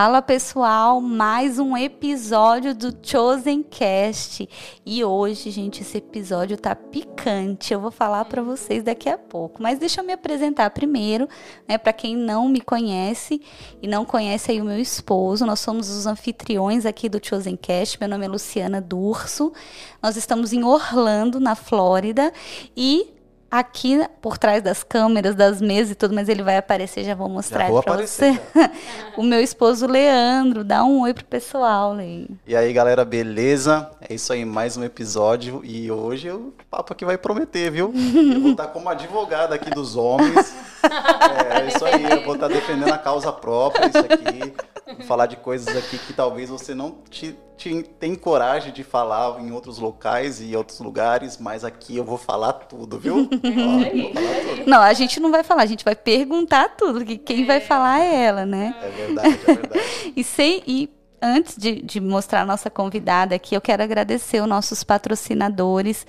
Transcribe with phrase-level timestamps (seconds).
[0.00, 4.48] Fala pessoal, mais um episódio do Chosen Cast.
[4.86, 7.74] E hoje, gente, esse episódio tá picante.
[7.74, 11.28] Eu vou falar para vocês daqui a pouco, mas deixa eu me apresentar primeiro,
[11.66, 13.42] né, para quem não me conhece
[13.82, 15.44] e não conhece aí o meu esposo.
[15.44, 17.98] Nós somos os anfitriões aqui do Chosen Cast.
[17.98, 19.52] Meu nome é Luciana Durso.
[20.00, 22.32] Nós estamos em Orlando, na Flórida,
[22.76, 23.17] e
[23.50, 27.28] aqui por trás das câmeras, das mesas e tudo, mas ele vai aparecer, já vou
[27.28, 28.70] mostrar já vou pra aparecer, você.
[29.16, 32.28] o meu esposo Leandro, dá um oi pro pessoal, Lei.
[32.46, 33.90] E aí, galera, beleza?
[34.08, 37.92] É isso aí, mais um episódio e hoje o papo aqui vai prometer, viu?
[37.94, 40.54] Eu vou estar como advogada aqui dos homens.
[40.80, 44.54] É, é isso aí, eu vou estar defendendo a causa própria, isso aqui.
[44.96, 49.40] Vou falar de coisas aqui que talvez você não te, te, tem coragem de falar
[49.40, 53.28] em outros locais e outros lugares, mas aqui eu vou falar tudo, viu?
[53.28, 54.70] Ó, falar tudo.
[54.70, 57.46] Não, a gente não vai falar, a gente vai perguntar tudo, que quem é.
[57.46, 58.74] vai falar é ela, né?
[58.82, 60.12] É verdade, é verdade.
[60.16, 60.90] e, sei, e
[61.20, 66.06] antes de, de, mostrar a nossa convidada aqui, eu quero agradecer os nossos patrocinadores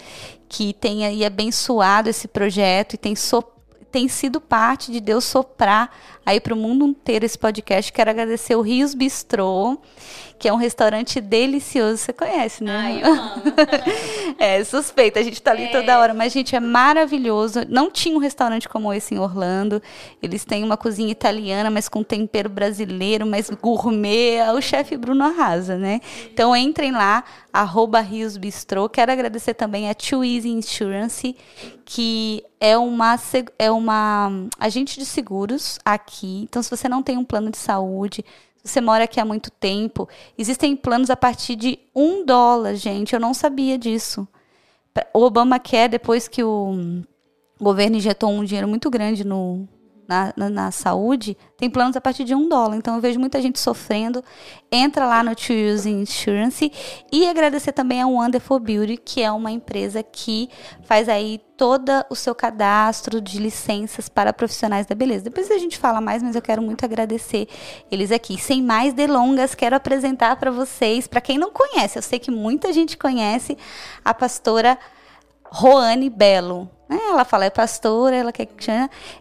[0.47, 3.43] que têm aí abençoado esse projeto e têm so,
[3.91, 5.91] tem sido parte de Deus soprar
[6.29, 7.91] aí para o mundo inteiro esse podcast.
[7.91, 9.79] Quero agradecer o Rios Bistrô,
[10.37, 11.97] que é um restaurante delicioso.
[11.97, 12.71] Você conhece, né?
[12.71, 13.43] Ai, eu amo.
[14.37, 15.67] é, suspeita, a gente tá ali é.
[15.69, 16.13] toda hora.
[16.13, 17.61] Mas, gente, é maravilhoso.
[17.67, 19.81] Não tinha um restaurante como esse em Orlando.
[20.21, 24.39] Eles têm uma cozinha italiana, mas com tempero brasileiro, mas gourmet.
[24.55, 25.99] O chefe Bruno arrasa, né?
[26.31, 28.87] Então, entrem lá, arroba Rios Bistrô.
[28.87, 31.35] Quero agradecer também a Too Easy Insurance,
[31.83, 33.17] que é uma,
[33.57, 36.18] é uma agente de seguros aqui.
[36.27, 38.23] Então, se você não tem um plano de saúde,
[38.63, 43.13] se você mora aqui há muito tempo, existem planos a partir de um dólar, gente.
[43.13, 44.27] Eu não sabia disso.
[45.13, 47.03] O Obama quer, depois que o
[47.59, 49.67] governo injetou um dinheiro muito grande no,
[50.09, 52.75] na, na, na, saúde, tem planos a partir de um dólar.
[52.77, 54.23] Então eu vejo muita gente sofrendo.
[54.71, 56.71] Entra lá no To Use Insurance
[57.11, 60.49] e agradecer também ao Wonderful Beauty, que é uma empresa que
[60.83, 65.25] faz aí todo o seu cadastro de licenças para profissionais da beleza.
[65.25, 67.47] Depois a gente fala mais, mas eu quero muito agradecer
[67.91, 68.35] eles aqui.
[68.35, 72.73] Sem mais delongas, quero apresentar para vocês, para quem não conhece, eu sei que muita
[72.73, 73.55] gente conhece
[74.03, 74.75] a pastora
[75.51, 76.78] Roane Belo.
[76.89, 76.97] Né?
[77.09, 78.71] Ela fala, é pastora, ela quer que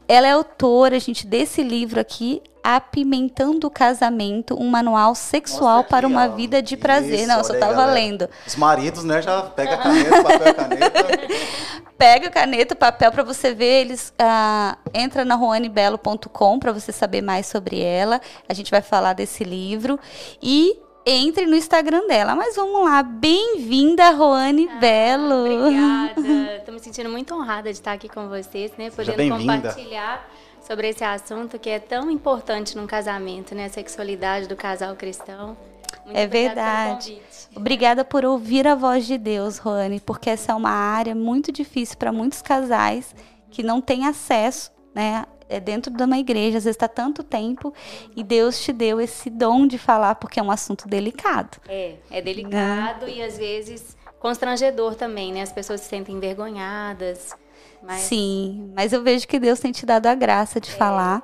[0.09, 6.29] Ela é autora, gente, desse livro aqui, Apimentando o Casamento, um manual sexual para uma
[6.29, 7.21] vida de prazer.
[7.21, 8.29] Isso, Não, eu só estava lendo.
[8.47, 11.05] Os maridos, né, já pega a caneta, papel caneta.
[11.97, 13.83] pega caneta, papel para você ver.
[13.83, 18.21] Eles ah, entra na roanebelo.com para você saber mais sobre ela.
[18.47, 19.99] A gente vai falar desse livro
[20.43, 22.37] e entre no Instagram dela.
[22.37, 25.65] Mas vamos lá, bem-vinda, Roane ah, Belo.
[25.65, 26.55] Obrigada.
[26.59, 28.91] Estou me sentindo muito honrada de estar aqui com vocês, né?
[28.91, 30.29] Podendo compartilhar
[30.61, 33.65] sobre esse assunto que é tão importante num casamento, né?
[33.67, 35.57] A sexualidade do casal cristão.
[36.05, 37.21] Muito é verdade.
[37.57, 41.97] Obrigada por ouvir a voz de Deus, Roane, porque essa é uma área muito difícil
[41.97, 43.15] para muitos casais
[43.51, 47.73] que não têm acesso né, é dentro de uma igreja, às vezes está tanto tempo
[48.15, 51.59] e Deus te deu esse dom de falar porque é um assunto delicado.
[51.69, 53.13] É, é delicado né?
[53.17, 55.43] e às vezes constrangedor também, né?
[55.43, 57.35] As pessoas se sentem envergonhadas.
[57.83, 58.01] Mas...
[58.01, 60.73] Sim, mas eu vejo que Deus tem te dado a graça de é.
[60.73, 61.23] falar,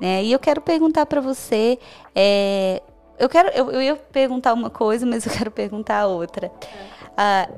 [0.00, 0.22] né?
[0.24, 1.78] E eu quero perguntar para você,
[2.14, 2.82] é,
[3.18, 6.46] eu quero, eu, eu, ia perguntar uma coisa, mas eu quero perguntar outra.
[6.46, 7.01] É.
[7.16, 7.48] Ah,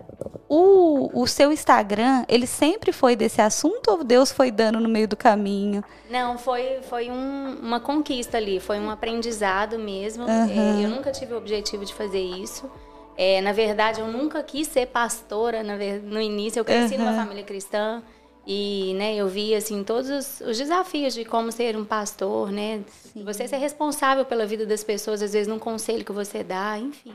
[0.48, 5.08] o, o seu Instagram, ele sempre foi desse assunto ou Deus foi dando no meio
[5.08, 5.82] do caminho?
[6.10, 10.24] Não, foi, foi um, uma conquista ali, foi um aprendizado mesmo.
[10.24, 10.80] Uhum.
[10.80, 12.70] É, eu nunca tive o objetivo de fazer isso.
[13.16, 16.60] É, na verdade, eu nunca quis ser pastora na, no início.
[16.60, 17.04] Eu cresci uhum.
[17.04, 18.02] numa família cristã
[18.46, 22.82] e né, eu vi assim todos os, os, desafios de como ser um pastor, né?
[23.12, 23.24] Sim.
[23.24, 27.14] Você ser responsável pela vida das pessoas, às vezes num conselho que você dá, enfim.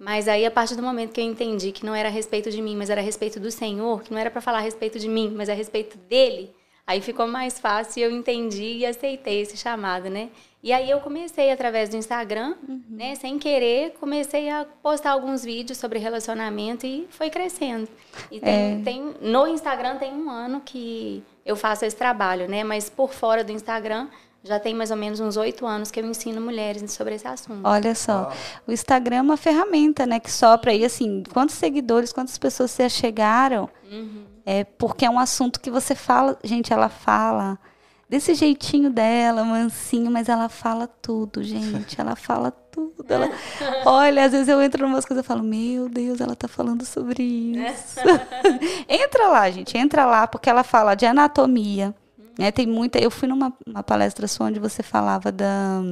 [0.00, 2.62] Mas aí, a partir do momento que eu entendi que não era a respeito de
[2.62, 5.06] mim, mas era a respeito do Senhor, que não era para falar a respeito de
[5.06, 6.54] mim, mas a respeito dele,
[6.86, 10.30] aí ficou mais fácil e eu entendi e aceitei esse chamado, né?
[10.62, 12.82] E aí eu comecei através do Instagram, uhum.
[12.88, 13.14] né?
[13.14, 17.86] Sem querer, comecei a postar alguns vídeos sobre relacionamento e foi crescendo.
[18.30, 18.82] E tem, é.
[18.82, 22.64] tem no Instagram tem um ano que eu faço esse trabalho, né?
[22.64, 24.08] Mas por fora do Instagram
[24.42, 27.60] já tem mais ou menos uns oito anos que eu ensino mulheres sobre esse assunto.
[27.64, 28.32] Olha só,
[28.66, 32.82] o Instagram é uma ferramenta, né, que sopra aí, assim, quantos seguidores, quantas pessoas se
[32.82, 34.24] achegaram, uhum.
[34.46, 37.58] é porque é um assunto que você fala, gente, ela fala
[38.10, 43.04] desse jeitinho dela, mansinho, mas ela fala tudo, gente, ela fala tudo.
[43.08, 43.30] Ela,
[43.86, 46.84] olha, às vezes eu entro em umas coisas e falo, meu Deus, ela tá falando
[46.84, 48.00] sobre isso.
[48.88, 51.94] entra lá, gente, entra lá, porque ela fala de anatomia,
[52.40, 52.50] né?
[52.50, 52.98] Tem muita.
[52.98, 53.52] Eu fui numa
[53.86, 55.82] palestra sua onde você falava da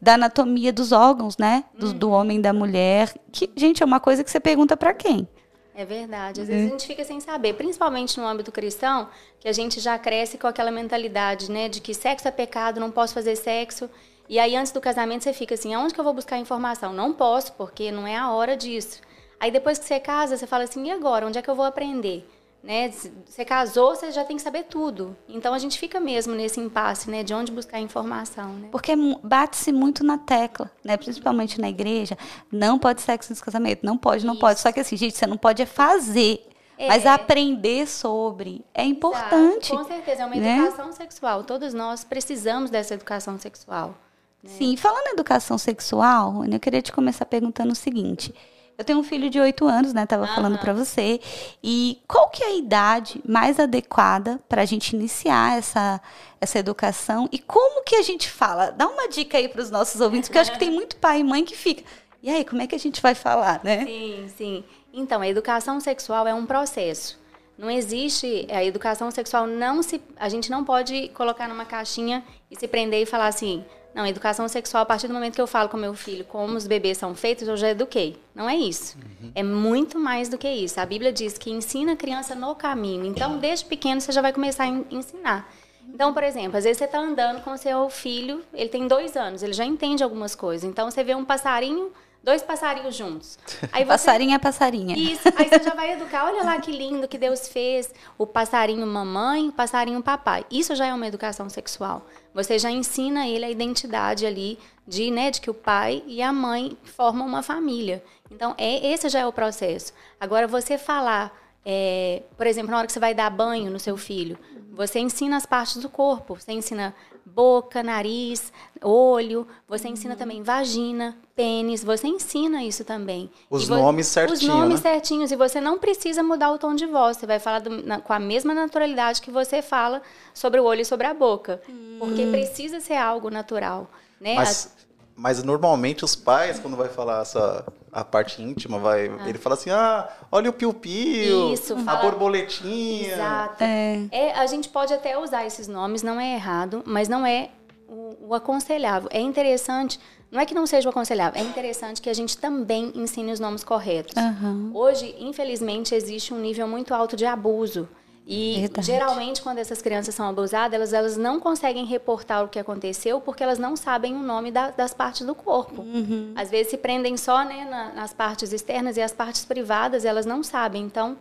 [0.00, 1.64] da anatomia dos órgãos, né?
[1.72, 3.14] Do, do homem e da mulher.
[3.32, 5.26] Que, gente, é uma coisa que você pergunta para quem?
[5.74, 6.42] É verdade.
[6.42, 9.08] Às vezes a gente fica sem saber, principalmente no âmbito cristão,
[9.40, 12.90] que a gente já cresce com aquela mentalidade, né, de que sexo é pecado, não
[12.90, 13.88] posso fazer sexo.
[14.28, 16.92] E aí antes do casamento você fica assim, aonde que eu vou buscar informação?
[16.92, 19.00] Não posso, porque não é a hora disso.
[19.40, 21.26] Aí depois que você casa, você fala assim, e agora?
[21.26, 22.28] Onde é que eu vou aprender?
[22.64, 22.90] Né?
[23.26, 25.14] Você casou, você já tem que saber tudo.
[25.28, 27.22] Então a gente fica mesmo nesse impasse, né?
[27.22, 28.68] De onde buscar informação, né?
[28.72, 30.96] Porque bate-se muito na tecla, né?
[30.96, 32.16] Principalmente na igreja.
[32.50, 34.40] Não pode sexo no casamento, não pode, não Isso.
[34.40, 34.60] pode.
[34.60, 36.48] Só que assim, gente, você não pode é fazer.
[36.78, 36.88] É.
[36.88, 39.70] Mas aprender sobre é importante.
[39.70, 39.84] Exato.
[39.84, 40.58] Com certeza, é uma né?
[40.58, 41.44] educação sexual.
[41.44, 43.94] Todos nós precisamos dessa educação sexual.
[44.42, 44.50] Né?
[44.56, 48.34] Sim, falando em educação sexual, eu queria te começar perguntando o seguinte.
[48.76, 50.04] Eu tenho um filho de 8 anos, né?
[50.04, 50.34] Tava uhum.
[50.34, 51.20] falando para você.
[51.62, 56.00] E qual que é a idade mais adequada para a gente iniciar essa,
[56.40, 57.28] essa educação?
[57.30, 58.72] E como que a gente fala?
[58.72, 61.20] Dá uma dica aí para os nossos ouvintes, porque eu acho que tem muito pai
[61.20, 61.84] e mãe que fica.
[62.22, 63.84] E aí, como é que a gente vai falar, né?
[63.84, 64.64] Sim, sim.
[64.92, 67.22] Então, a educação sexual é um processo.
[67.56, 72.58] Não existe a educação sexual não se a gente não pode colocar numa caixinha e
[72.58, 73.64] se prender e falar assim:
[73.94, 76.66] não, educação sexual, a partir do momento que eu falo com meu filho como os
[76.66, 78.16] bebês são feitos, eu já eduquei.
[78.34, 78.98] Não é isso.
[78.98, 79.30] Uhum.
[79.36, 80.80] É muito mais do que isso.
[80.80, 83.06] A Bíblia diz que ensina a criança no caminho.
[83.06, 85.48] Então, desde pequeno, você já vai começar a ensinar.
[85.88, 89.44] Então, por exemplo, às vezes você está andando com seu filho, ele tem dois anos,
[89.44, 90.68] ele já entende algumas coisas.
[90.68, 91.92] Então, você vê um passarinho,
[92.24, 93.38] dois passarinhos juntos.
[93.70, 93.88] Aí você...
[93.90, 94.96] Passarinha é passarinha.
[94.96, 95.28] Isso.
[95.36, 96.24] Aí você já vai educar.
[96.24, 97.92] Olha lá que lindo que Deus fez.
[98.16, 100.44] O passarinho mamãe, o passarinho papai.
[100.50, 102.06] Isso já é uma educação sexual.
[102.32, 106.32] Você já ensina ele a identidade ali de, né, de que o pai e a
[106.32, 108.02] mãe formam uma família.
[108.30, 109.92] Então, é, esse já é o processo.
[110.18, 111.30] Agora, você falar,
[111.64, 114.38] é, por exemplo, na hora que você vai dar banho no seu filho,
[114.72, 116.34] você ensina as partes do corpo.
[116.34, 116.94] Você ensina
[117.24, 119.46] boca, nariz, olho.
[119.68, 121.82] Você ensina também vagina, pênis.
[121.82, 123.30] Você ensina isso também.
[123.48, 124.42] Os nomes certinhos.
[124.42, 124.90] Os nomes né?
[124.90, 125.32] certinhos.
[125.32, 127.16] E você não precisa mudar o tom de voz.
[127.16, 130.82] Você vai falar do, na, com a mesma naturalidade que você fala sobre o olho
[130.82, 131.60] e sobre a boca.
[131.68, 131.96] Hum.
[131.98, 133.90] Porque precisa ser algo natural.
[134.20, 134.34] Né?
[134.34, 134.74] Mas,
[135.16, 139.28] mas normalmente os pais, quando vai falar essa a parte íntima, vai, ah.
[139.28, 142.00] ele fala assim: "Ah, olha o piu-piu, Isso, a fala...
[142.00, 143.14] borboletinha".
[143.14, 143.62] Exato.
[143.62, 144.08] É.
[144.10, 144.32] é.
[144.32, 147.50] a gente pode até usar esses nomes, não é errado, mas não é
[147.88, 149.08] o, o aconselhável.
[149.12, 150.00] É interessante
[150.34, 153.38] não é que não seja o aconselhável, é interessante que a gente também ensine os
[153.38, 154.14] nomes corretos.
[154.16, 154.72] Uhum.
[154.74, 157.88] Hoje, infelizmente, existe um nível muito alto de abuso.
[158.26, 158.86] E Verdade.
[158.86, 163.42] geralmente, quando essas crianças são abusadas, elas, elas não conseguem reportar o que aconteceu porque
[163.42, 165.82] elas não sabem o nome da, das partes do corpo.
[165.82, 166.32] Uhum.
[166.34, 170.24] Às vezes se prendem só né, na, nas partes externas e as partes privadas elas
[170.24, 170.82] não sabem.
[170.82, 171.18] Então,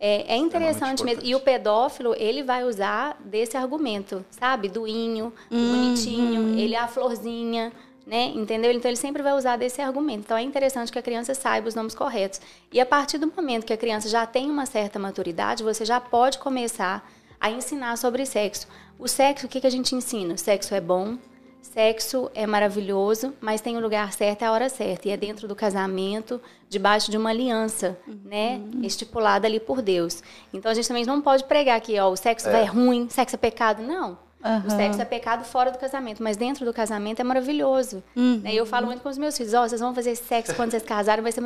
[0.00, 1.22] é, é interessante mesmo.
[1.24, 4.68] E o pedófilo, ele vai usar desse argumento, sabe?
[4.68, 5.70] Do inho, do uhum.
[5.70, 7.70] bonitinho, ele é a florzinha
[8.06, 8.26] né?
[8.34, 8.70] Entendeu?
[8.70, 10.20] Então ele sempre vai usar desse argumento.
[10.20, 12.40] Então é interessante que a criança saiba os nomes corretos.
[12.72, 16.00] E a partir do momento que a criança já tem uma certa maturidade, você já
[16.00, 17.10] pode começar
[17.40, 18.68] a ensinar sobre sexo.
[18.98, 20.36] O sexo, o que, que a gente ensina?
[20.36, 21.18] Sexo é bom,
[21.60, 25.08] sexo é maravilhoso, mas tem o lugar certo e a hora certa.
[25.08, 28.20] E é dentro do casamento, debaixo de uma aliança, uhum.
[28.24, 28.60] né?
[28.82, 30.22] Estipulada ali por Deus.
[30.54, 32.62] Então a gente também não pode pregar que ó, o sexo é.
[32.62, 33.82] é ruim, sexo é pecado.
[33.82, 34.16] Não.
[34.46, 34.62] Uhum.
[34.66, 38.02] O sexo é pecado fora do casamento, mas dentro do casamento é maravilhoso.
[38.14, 38.42] Uhum.
[38.44, 40.70] E eu falo muito com os meus filhos: ó, oh, vocês vão fazer sexo quando
[40.70, 41.40] vocês casarem, vai ser,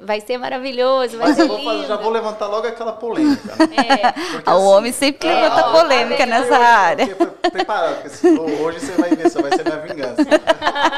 [0.00, 3.54] vai ser maravilhoso, vai mas ser eu vou fazer, já vou levantar logo aquela polêmica.
[3.56, 3.66] Né?
[3.86, 4.12] É.
[4.12, 7.06] Porque, o assim, homem sempre levanta polêmica nessa área.
[7.14, 8.26] Porque preparado, porque
[8.62, 10.22] hoje você vai ver, você vai ser minha vingança.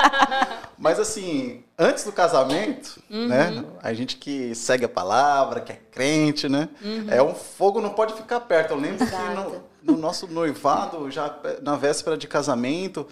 [0.78, 3.28] mas assim, antes do casamento, uhum.
[3.28, 3.64] né?
[3.82, 6.68] A gente que segue a palavra, que é crente, né?
[6.82, 7.06] Uhum.
[7.08, 8.72] É um fogo não pode ficar perto.
[8.72, 9.22] Eu lembro Exato.
[9.22, 13.06] que no, no nosso noivado, já na véspera de casamento,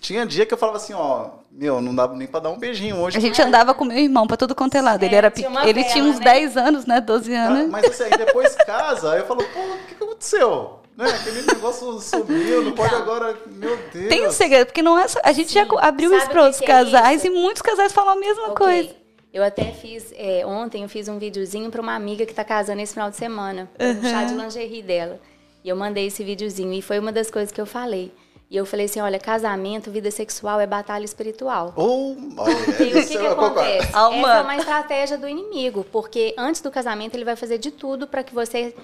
[0.00, 2.96] tinha dia que eu falava assim, ó, meu, não dava nem pra dar um beijinho
[2.96, 3.16] hoje.
[3.16, 5.02] A gente andava com meu irmão pra todo quanto é lado.
[5.02, 6.24] Ele, era tinha ele tinha uns né?
[6.24, 7.00] 10 anos, né?
[7.00, 7.64] 12 anos.
[7.66, 10.80] Ah, mas assim, aí depois casa, aí eu falo, pô, o que, que aconteceu?
[10.96, 11.06] Né?
[11.08, 13.36] Aquele negócio sumiu, não pode agora.
[13.46, 14.08] Meu Deus.
[14.08, 15.54] Tem um segredo, porque não é só, A gente Sim.
[15.54, 18.48] já abriu Sabe isso para outros é casais é e muitos casais falam a mesma
[18.48, 18.54] okay.
[18.54, 19.02] coisa.
[19.32, 22.82] Eu até fiz, é, ontem eu fiz um videozinho para uma amiga que está casando
[22.82, 23.90] esse final de semana, uhum.
[23.90, 25.18] um chá de lingerie dela.
[25.64, 28.12] E eu mandei esse videozinho e foi uma das coisas que eu falei.
[28.50, 31.72] E eu falei assim, olha, casamento, vida sexual é batalha espiritual.
[31.74, 33.88] Oh, olha, o que, que acontece?
[33.88, 38.06] Essa é uma estratégia do inimigo, porque antes do casamento ele vai fazer de tudo
[38.06, 38.74] para que você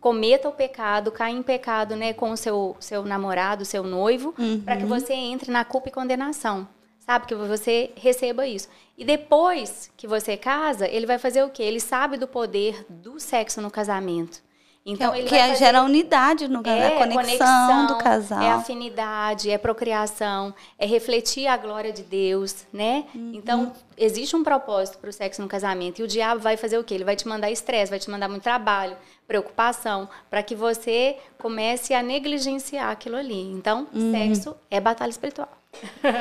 [0.00, 4.62] cometa o pecado, caia em pecado, né, com o seu seu namorado, seu noivo, uhum.
[4.62, 6.66] para que você entre na culpa e condenação.
[6.98, 8.68] Sabe que você receba isso.
[8.96, 11.62] E depois que você casa, ele vai fazer o quê?
[11.62, 14.40] Ele sabe do poder do sexo no casamento.
[14.84, 15.56] Então, que, ele que é, fazer...
[15.56, 18.42] gera unidade no é, a conexão, conexão, do casal.
[18.42, 23.04] É afinidade, é procriação, é refletir a glória de Deus, né?
[23.14, 23.32] Uhum.
[23.34, 26.00] Então, existe um propósito para o sexo no casamento.
[26.00, 26.94] E o diabo vai fazer o quê?
[26.94, 28.96] Ele vai te mandar estresse, vai te mandar muito trabalho,
[29.28, 33.52] preocupação, para que você comece a negligenciar aquilo ali.
[33.52, 34.12] Então, uhum.
[34.12, 35.48] sexo é batalha espiritual.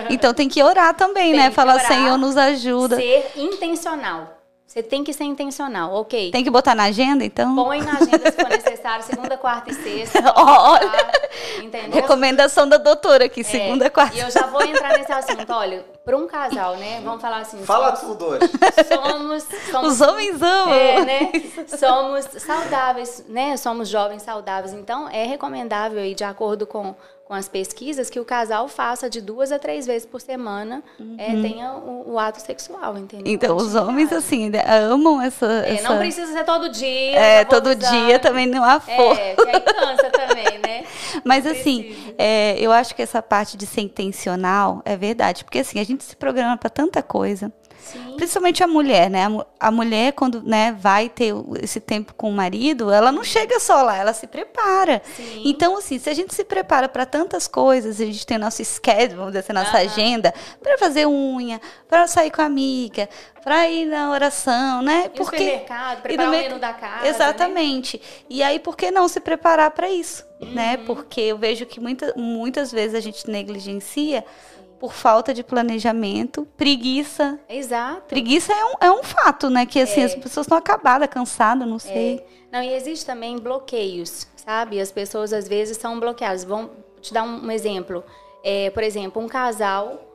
[0.10, 1.52] Então tem que orar também, tem né?
[1.52, 2.98] Falar, orar, Senhor, nos ajuda.
[2.98, 4.39] Ser intencional.
[4.70, 6.30] Você tem que ser intencional, ok?
[6.30, 7.56] Tem que botar na agenda, então?
[7.56, 10.20] Põe na agenda se for necessário, segunda, quarta e sexta.
[10.38, 11.12] Olha,
[11.64, 12.00] entendeu?
[12.00, 14.16] Recomendação da doutora aqui, é, segunda, quarta.
[14.16, 15.52] E eu já vou entrar nesse assunto.
[15.52, 17.02] Olha, para um casal, né?
[17.04, 17.66] Vamos falar assim.
[17.66, 18.48] Fala somos, tudo hoje.
[18.88, 19.09] Somos,
[19.72, 19.94] somos.
[19.94, 20.74] Os homens amam.
[20.74, 21.32] É, né?
[21.68, 23.58] Somos saudáveis, né?
[23.58, 24.74] Somos jovens saudáveis.
[24.74, 26.96] Então, é recomendável aí, de acordo com
[27.30, 31.04] com as pesquisas que o casal faça de duas a três vezes por semana é,
[31.04, 31.16] uhum.
[31.20, 33.32] é, tenha o, o, ato sexual, entendeu?
[33.32, 35.90] Então, os homens, assim, né, amam essa, é, essa...
[35.90, 37.20] Não precisa ser todo dia.
[37.20, 39.22] É, todo dia também não há força.
[39.22, 40.84] É, que aí cansa também, né?
[41.24, 45.44] Mas, assim, é, eu acho que essa parte de ser intencional é verdade.
[45.44, 47.54] Porque, assim, a gente se programa para tanta coisa.
[47.82, 48.16] Sim.
[48.16, 49.26] Principalmente a mulher, né?
[49.60, 53.82] A, mulher, quando né, vai ter esse tempo com o marido, ela não chega só
[53.82, 55.02] lá, ela se prepara.
[55.16, 55.44] Sim.
[55.46, 59.16] Então, assim, se a gente se prepara para tantas coisas, a gente tem nosso schedule,
[59.16, 59.84] vamos dizer assim, nossa uhum.
[59.84, 63.10] agenda, para fazer unha, para sair com a amiga,
[63.44, 65.10] para ir na oração, né?
[65.16, 67.04] Porque supermercado, preparar o menu da casa.
[67.04, 67.10] Né?
[67.10, 67.98] Exatamente.
[67.98, 68.04] Né?
[68.30, 70.48] E aí, por que não se preparar para isso, né?
[70.48, 70.54] uhum.
[70.54, 70.78] né?
[70.78, 74.24] Porque eu vejo que muita, muitas vezes a gente negligencia
[74.80, 77.40] por falta de planejamento, preguiça.
[77.50, 78.04] Exato.
[78.08, 79.66] Preguiça é um, é um fato, né?
[79.66, 80.06] Que assim, é.
[80.06, 82.18] as pessoas estão acabadas, cansadas, não sei.
[82.18, 82.40] É.
[82.52, 84.80] Não, e existe também bloqueios, sabe?
[84.80, 86.44] As pessoas às vezes são bloqueadas.
[86.44, 86.72] Vamos
[87.02, 88.04] te dar um, um exemplo.
[88.44, 90.06] É, por exemplo, um casal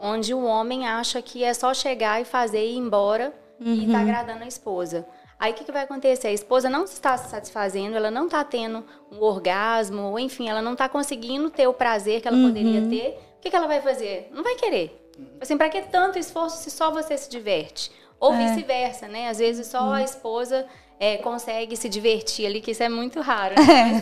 [0.00, 3.74] onde o homem acha que é só chegar e fazer e ir embora tá uhum.
[3.74, 5.06] e está agradando a esposa.
[5.38, 6.28] Aí o que, que, vai acontecer?
[6.28, 10.62] A esposa não está se satisfazendo, ela não está tendo um orgasmo, ou enfim, ela
[10.62, 12.46] não está conseguindo ter o prazer que ela uhum.
[12.46, 14.28] poderia ter que, que ela vai fazer?
[14.30, 14.98] Não vai querer.
[15.40, 17.90] Assim, para que tanto esforço se só você se diverte?
[18.22, 18.46] Ou é.
[18.46, 19.28] vice-versa, né?
[19.28, 20.64] Às vezes só a esposa
[21.00, 23.56] é, consegue se divertir ali, que isso é muito raro.
[23.56, 24.00] Né?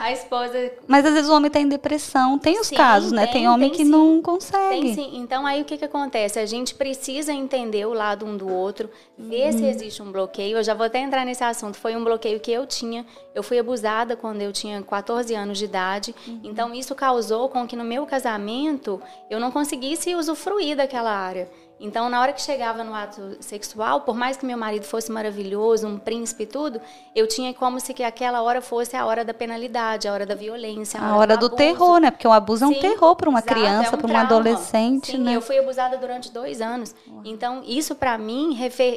[0.02, 0.72] A esposa.
[0.86, 2.38] Mas às vezes o homem está em depressão.
[2.38, 3.24] Tem os sim, casos, né?
[3.24, 3.90] Tem, tem homem tem, que sim.
[3.90, 4.80] não consegue.
[4.80, 5.10] Tem sim.
[5.18, 6.38] Então aí o que, que acontece?
[6.38, 9.58] A gente precisa entender o lado um do outro, ver uhum.
[9.58, 10.56] se existe um bloqueio.
[10.56, 11.76] Eu já vou até entrar nesse assunto.
[11.76, 13.04] Foi um bloqueio que eu tinha.
[13.34, 16.14] Eu fui abusada quando eu tinha 14 anos de idade.
[16.26, 16.40] Uhum.
[16.44, 21.50] Então isso causou com que no meu casamento eu não conseguisse usufruir daquela área.
[21.80, 25.86] Então, na hora que chegava no ato sexual, por mais que meu marido fosse maravilhoso,
[25.86, 26.80] um príncipe e tudo,
[27.14, 30.34] eu tinha como se que aquela hora fosse a hora da penalidade, a hora da
[30.34, 32.10] violência, a, a hora, do, terror, né?
[32.10, 34.20] Porque o abuso Sim, é um terror para uma exato, criança, é um para uma
[34.20, 35.36] adolescente, Sim, né?
[35.36, 36.94] eu fui abusada durante dois anos.
[37.24, 38.54] Então, isso para mim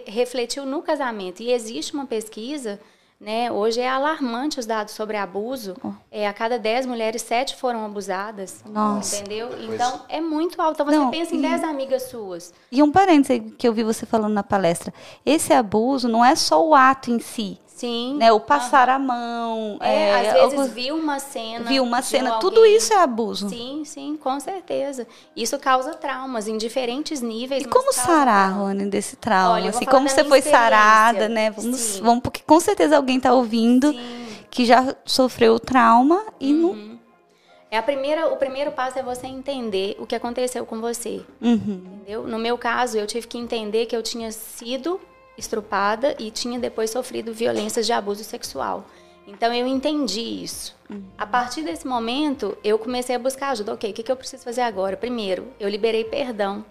[0.08, 1.42] refletiu no casamento.
[1.42, 2.80] E existe uma pesquisa
[3.22, 3.52] né?
[3.52, 5.76] Hoje é alarmante os dados sobre abuso.
[5.84, 5.92] Oh.
[6.12, 8.64] É, a cada 10 mulheres, 7 foram abusadas.
[8.66, 9.18] Nossa.
[9.18, 9.50] Entendeu?
[9.62, 10.82] Então, é muito alto.
[10.82, 12.52] Então, você não, pensa em 10 amigas suas.
[12.72, 14.92] E um parênteses que eu vi você falando na palestra.
[15.24, 17.60] Esse abuso não é só o ato em si.
[17.82, 18.18] Sim.
[18.18, 18.32] Né?
[18.32, 19.80] O passar a mão.
[19.82, 20.72] É, é, às vezes alguns...
[20.72, 21.66] viu uma cena.
[21.66, 22.38] Viu uma cena.
[22.38, 23.50] Tudo isso é abuso.
[23.50, 25.08] Sim, sim, com certeza.
[25.36, 27.64] Isso causa traumas em diferentes níveis.
[27.64, 29.56] E como sarar, Rony, desse trauma?
[29.56, 31.50] Olha, assim, como você foi sarada, né?
[31.50, 34.28] Vamos, vamos, porque com certeza alguém está ouvindo sim.
[34.52, 36.76] que já sofreu trauma e uhum.
[36.76, 36.92] não.
[37.72, 41.22] É a primeira, o primeiro passo é você entender o que aconteceu com você.
[41.42, 41.82] Uhum.
[41.96, 42.28] Entendeu?
[42.28, 45.02] No meu caso, eu tive que entender que eu tinha sido
[45.38, 48.86] estrupada e tinha depois sofrido violências de abuso sexual.
[49.28, 50.76] Então eu entendi isso.
[50.90, 51.04] Uhum.
[51.18, 53.74] A partir desse momento, eu comecei a buscar ajuda.
[53.74, 54.98] Ok, o que, que eu preciso fazer agora?
[54.98, 56.66] Primeiro, eu liberei perdão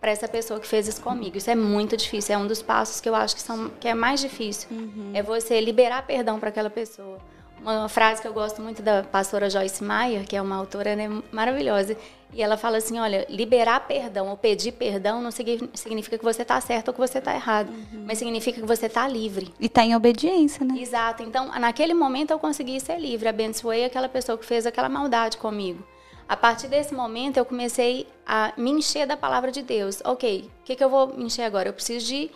[0.00, 1.36] para essa pessoa que fez isso comigo.
[1.36, 2.34] Isso é muito difícil.
[2.34, 4.68] É um dos passos que eu acho que, são, que é mais difícil.
[4.70, 5.12] Uhum.
[5.14, 7.18] É você liberar perdão para aquela pessoa.
[7.62, 11.08] Uma frase que eu gosto muito da pastora Joyce Meyer, que é uma autora né,
[11.30, 11.96] maravilhosa,
[12.32, 16.60] e ela fala assim: olha, liberar perdão ou pedir perdão não significa que você está
[16.60, 18.04] certo ou que você está errado, uhum.
[18.06, 19.52] mas significa que você está livre.
[19.60, 20.74] E está em obediência, né?
[20.78, 21.22] Exato.
[21.22, 25.86] Então, naquele momento eu consegui ser livre, abençoei aquela pessoa que fez aquela maldade comigo.
[26.28, 30.00] A partir desse momento eu comecei a me encher da palavra de Deus.
[30.04, 31.68] Ok, o que, que eu vou me encher agora?
[31.68, 32.30] Eu preciso de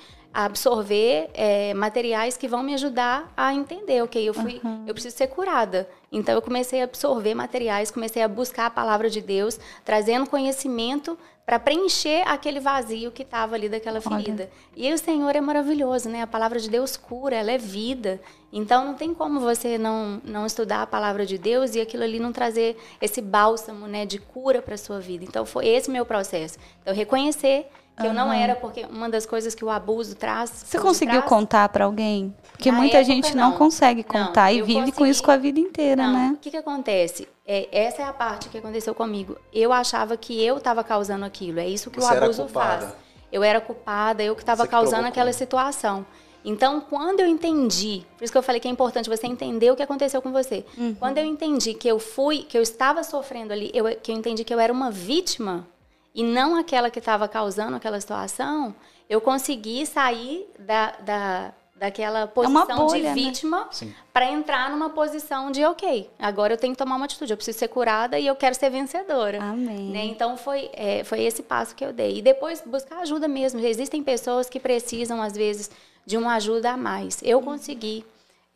[0.45, 4.85] absorver é, materiais que vão me ajudar a entender, ok, eu fui, uhum.
[4.87, 5.89] eu preciso ser curada.
[6.13, 11.19] Então eu comecei a absorver materiais, comecei a buscar a palavra de Deus, trazendo conhecimento
[11.47, 14.43] para preencher aquele vazio que estava ali daquela ferida.
[14.43, 14.51] Olha.
[14.77, 16.21] E o Senhor é maravilhoso, né?
[16.21, 18.21] A palavra de Deus cura, ela é vida.
[18.53, 22.21] Então não tem como você não não estudar a palavra de Deus e aquilo ali
[22.21, 25.25] não trazer esse bálsamo, né, de cura para sua vida.
[25.25, 26.59] Então foi esse meu processo.
[26.83, 30.51] Então reconhecer que eu não era, porque uma das coisas que o abuso traz.
[30.51, 32.35] Você conseguiu trás, contar para alguém?
[32.53, 33.59] Porque muita gente não, não.
[33.59, 36.31] consegue Não, contar e eu vive com consegui- isso com a vida inteira, Não, né?
[36.35, 37.27] o que, que acontece?
[37.47, 39.37] É, essa é a parte que aconteceu comigo.
[39.53, 41.59] Eu achava que eu estava causando aquilo.
[41.61, 42.87] É isso que Você o abuso faz.
[43.33, 45.09] Eu era culpada, eu que estava causando provocou.
[45.09, 46.05] aquela situação.
[46.45, 49.75] Então, quando eu entendi, por isso que eu falei que é importante você entender o
[49.77, 50.65] que aconteceu com você.
[50.79, 50.95] Uhum.
[50.95, 54.45] Quando eu entendi que eu fui, que eu estava sofrendo ali, eu, que eu entendi
[54.45, 55.67] que eu era uma vítima
[56.17, 58.75] e não aquela que estava causando aquela situação,
[59.09, 63.15] eu consegui sair da, da, daquela É uma posição bolha, de né?
[63.15, 63.95] vítima Sim.
[64.15, 67.59] para entrar numa posição de ok, agora eu tenho que tomar uma atitude, eu preciso
[67.59, 69.43] ser curada e eu quero ser vencedora.
[69.43, 69.91] Amém.
[69.91, 70.07] Né?
[70.07, 72.19] Então foi, é, foi esse passo que eu dei.
[72.19, 73.61] E depois buscar ajuda mesmo.
[73.61, 75.71] Existem pessoas que precisam, às vezes,
[76.07, 77.21] de uma ajuda a mais.
[77.23, 78.07] Eu consegui,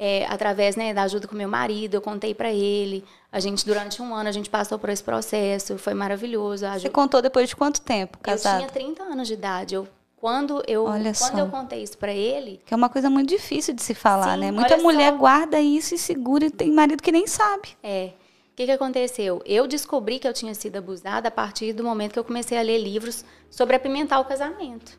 [0.03, 3.05] é, através né, da ajuda com meu marido, eu contei para ele.
[3.31, 6.65] A gente, durante um ano, a gente passou por esse processo, foi maravilhoso.
[6.65, 8.57] A Você ajuda- contou depois de quanto tempo, Eu casado?
[8.61, 9.75] tinha 30 anos de idade.
[9.75, 11.39] Eu, quando eu, Olha quando só.
[11.39, 14.41] eu contei isso para ele, Que é uma coisa muito difícil de se falar, Sim,
[14.41, 14.51] né?
[14.51, 15.19] Muita mulher só.
[15.19, 17.69] guarda isso e segura e tem marido que nem sabe.
[17.83, 18.13] É.
[18.53, 19.41] O que, que aconteceu?
[19.47, 22.63] Eu descobri que eu tinha sido abusada a partir do momento que eu comecei a
[22.63, 24.99] ler livros sobre apimentar o casamento.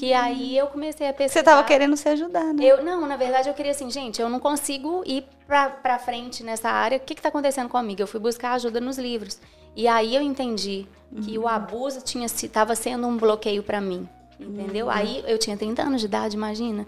[0.00, 1.40] Que aí eu comecei a pesquisar.
[1.40, 2.64] Você tava querendo se ajudar, né?
[2.64, 6.42] Eu, não, na verdade eu queria assim, gente, eu não consigo ir pra, pra frente
[6.42, 6.96] nessa área.
[6.96, 8.00] O que que tá acontecendo comigo?
[8.00, 9.38] Eu fui buscar ajuda nos livros.
[9.76, 10.86] E aí eu entendi
[11.22, 11.44] que Uhum.
[11.44, 14.08] o abuso tinha se tava sendo um bloqueio pra mim.
[14.40, 14.86] Entendeu?
[14.86, 14.92] Uhum.
[14.92, 16.86] Aí eu tinha 30 anos de idade, imagina.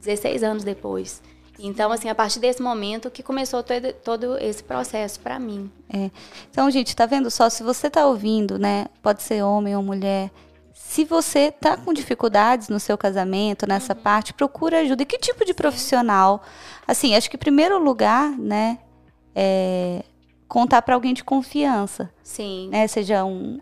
[0.00, 1.20] 16 anos depois.
[1.58, 5.68] Então, assim, a partir desse momento que começou todo, todo esse processo pra mim.
[5.92, 6.10] É.
[6.50, 7.48] Então, gente, tá vendo só?
[7.50, 8.86] Se você tá ouvindo, né?
[9.02, 10.30] Pode ser homem ou mulher.
[10.92, 15.02] Se você tá com dificuldades no seu casamento, nessa parte, procura ajuda.
[15.02, 16.42] E que tipo de profissional?
[16.86, 18.78] Assim, acho que em primeiro lugar, né?
[19.34, 20.02] É
[20.46, 22.68] contar para alguém de confiança, Sim.
[22.70, 22.86] né?
[22.86, 23.58] Seja um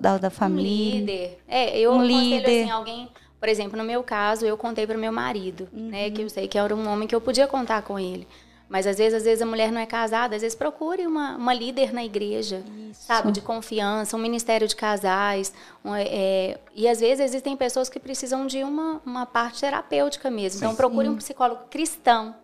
[0.00, 0.96] da, da família.
[0.96, 1.38] Um líder.
[1.46, 2.62] É, eu Um aconselho líder.
[2.62, 6.12] assim, alguém, por exemplo, no meu caso, eu contei para meu marido, né, Uhum.
[6.12, 8.26] que eu sei que era um homem que eu podia contar com ele.
[8.68, 11.52] Mas às vezes, às vezes a mulher não é casada, às vezes procure uma, uma
[11.52, 15.52] líder na igreja, sabe, de confiança, um ministério de casais.
[15.84, 20.58] um, é, e às vezes existem pessoas que precisam de uma, uma parte terapêutica mesmo.
[20.58, 22.34] Então procure um psicólogo cristão,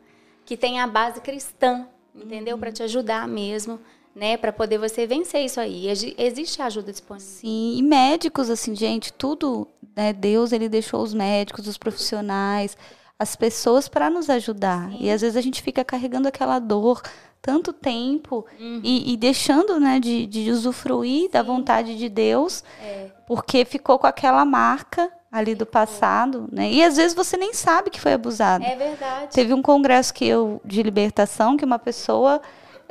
[0.45, 2.59] que tenha a base cristã, entendeu?
[2.59, 3.81] Para te ajudar mesmo,
[4.15, 4.37] né?
[4.37, 5.89] Para poder você vencer isso aí.
[5.89, 7.27] Exi- Existe ajuda disponível.
[7.29, 10.13] Sim, e médicos, assim, gente, tudo, né?
[10.13, 12.77] Deus, ele deixou os médicos, os profissionais,
[13.21, 14.91] as pessoas para nos ajudar.
[14.99, 17.03] E às vezes a gente fica carregando aquela dor
[17.43, 18.81] tanto tempo Uhum.
[18.83, 23.07] e, e deixando, né, de, de usufruir da vontade de Deus, É.
[23.27, 26.71] porque ficou com aquela marca ali do passado, né?
[26.73, 28.65] E às vezes você nem sabe que foi abusado.
[28.65, 29.33] É verdade.
[29.33, 32.41] Teve um congresso que eu de libertação que uma pessoa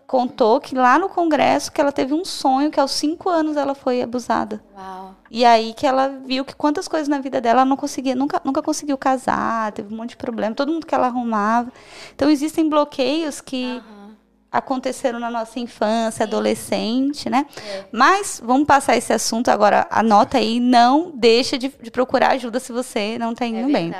[0.09, 3.75] contou que lá no congresso que ela teve um sonho que aos cinco anos ela
[3.75, 4.59] foi abusada.
[4.75, 5.15] Uau.
[5.29, 8.41] E aí que ela viu que quantas coisas na vida dela ela não conseguia, nunca,
[8.43, 11.71] nunca conseguiu casar, teve um monte de problema, todo mundo que ela arrumava.
[12.15, 14.15] Então existem bloqueios que Aham.
[14.51, 17.45] aconteceram na nossa infância, adolescente, né?
[17.91, 19.85] Mas vamos passar esse assunto agora.
[19.91, 23.93] Anota aí, não deixa de, de procurar ajuda se você não está indo É bem.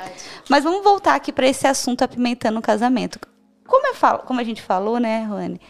[0.48, 3.20] Mas vamos voltar aqui para esse assunto apimentando o casamento.
[3.64, 5.60] Como, eu falo, como a gente falou, né, Rony?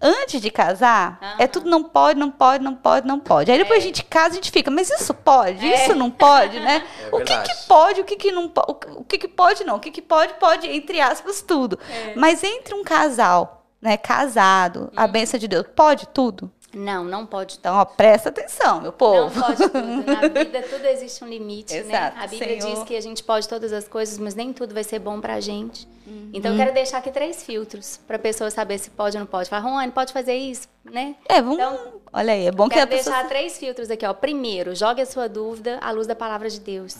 [0.00, 1.48] Antes de casar, é Aham.
[1.48, 3.50] tudo não pode, não pode, não pode, não pode.
[3.50, 6.60] Aí depois a gente casa e a gente fica, mas isso pode, isso não pode,
[6.60, 6.84] né?
[7.10, 9.76] É o que, que pode, o que, que não pode, o que, que pode não,
[9.76, 11.78] o que, que pode, pode, entre aspas, tudo.
[12.16, 16.50] Mas entre um casal, né, casado, a benção de Deus, pode tudo?
[16.74, 17.56] Não, não pode.
[17.58, 19.34] Então, ó, presta atenção, meu povo.
[19.34, 20.04] Não pode tudo.
[20.04, 22.22] Na vida tudo existe um limite, Exato, né?
[22.22, 22.74] A Bíblia Senhor.
[22.74, 25.40] diz que a gente pode todas as coisas, mas nem tudo vai ser bom pra
[25.40, 25.88] gente.
[26.06, 26.30] Uhum.
[26.32, 29.48] Então eu quero deixar aqui três filtros pra pessoa saber se pode ou não pode.
[29.48, 31.16] Fala, Rony, pode fazer isso, né?
[31.26, 31.54] É, vamos.
[31.56, 33.14] Então, olha aí, é bom que a Quero pessoa.
[33.14, 34.12] deixar três filtros aqui, ó.
[34.12, 36.96] Primeiro, jogue a sua dúvida à luz da palavra de Deus.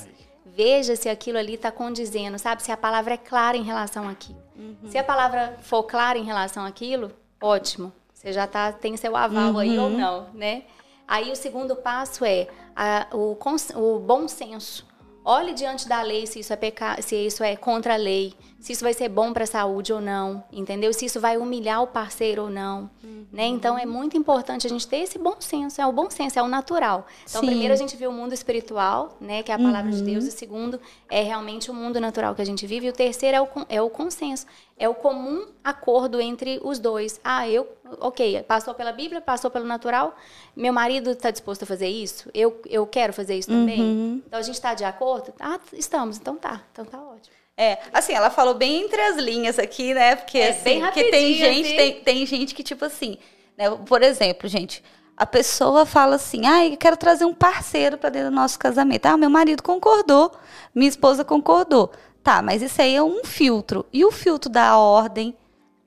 [0.46, 2.62] Veja se aquilo ali está condizendo, sabe?
[2.62, 4.42] Se a palavra é clara em relação àquilo.
[4.88, 7.92] Se a palavra for clara em relação àquilo, ótimo.
[8.18, 10.64] Você já tá, tem seu aval aí ou não, né?
[11.06, 14.84] Aí o segundo passo é a- o, cons- o bom senso.
[15.24, 18.72] Olhe diante da lei se isso é peca, se isso é contra a lei, se
[18.72, 20.90] isso vai ser bom para a saúde ou não, entendeu?
[20.92, 22.90] Se isso vai humilhar o parceiro ou não,
[23.30, 23.44] né?
[23.44, 26.42] Então é muito importante a gente ter esse bom senso, é o bom senso, é
[26.42, 27.06] o natural.
[27.28, 27.46] Então Sim.
[27.46, 30.30] primeiro a gente vê o mundo espiritual, né, que é a palavra de Deus, o
[30.30, 33.48] segundo é realmente o mundo natural que a gente vive, e o terceiro é o,
[33.68, 34.46] é o consenso,
[34.78, 37.20] é o comum acordo entre os dois.
[37.22, 37.68] Ah, eu,
[38.00, 40.14] ok, passou pela Bíblia, passou pelo natural,
[40.56, 44.22] meu marido está disposto a fazer isso, eu, eu quero fazer isso também.
[44.26, 45.32] Então a gente está de acordo?
[45.40, 47.34] Ah, estamos, então tá, então tá ótimo.
[47.56, 50.14] É, assim, ela falou bem entre as linhas aqui, né?
[50.16, 51.76] Porque, É, assim, bem porque tem gente, assim.
[51.76, 53.18] tem, tem gente que, tipo assim,
[53.56, 53.68] né?
[53.70, 54.82] Por exemplo, gente,
[55.16, 59.06] A pessoa fala assim: ah, eu quero trazer um parceiro para dentro do nosso casamento.
[59.06, 60.30] Ah, meu marido concordou,
[60.72, 61.90] minha esposa concordou.
[62.22, 63.84] Tá, mas isso aí é um filtro.
[63.92, 65.34] E o filtro da ordem,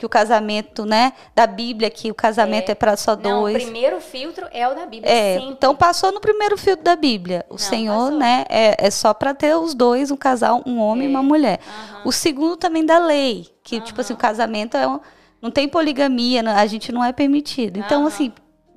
[0.02, 3.56] que o casamento, né, da Bíblia, que o casamento é, é para só não, dois.
[3.56, 5.54] o primeiro filtro é o da Bíblia, é, sempre.
[5.54, 7.46] Então passou no primeiro filtro da Bíblia.
[7.48, 8.18] O não, Senhor, passou.
[8.18, 11.06] né, é, é só para ter os dois, um casal, um homem é.
[11.06, 11.60] e uma mulher.
[11.68, 12.02] Uhum.
[12.06, 13.82] O segundo também da lei, que uhum.
[13.84, 15.00] tipo assim, o casamento é um,
[15.40, 17.78] não tem poligamia, a gente não é permitido.
[17.78, 18.08] Então, uhum.
[18.08, 18.34] assim,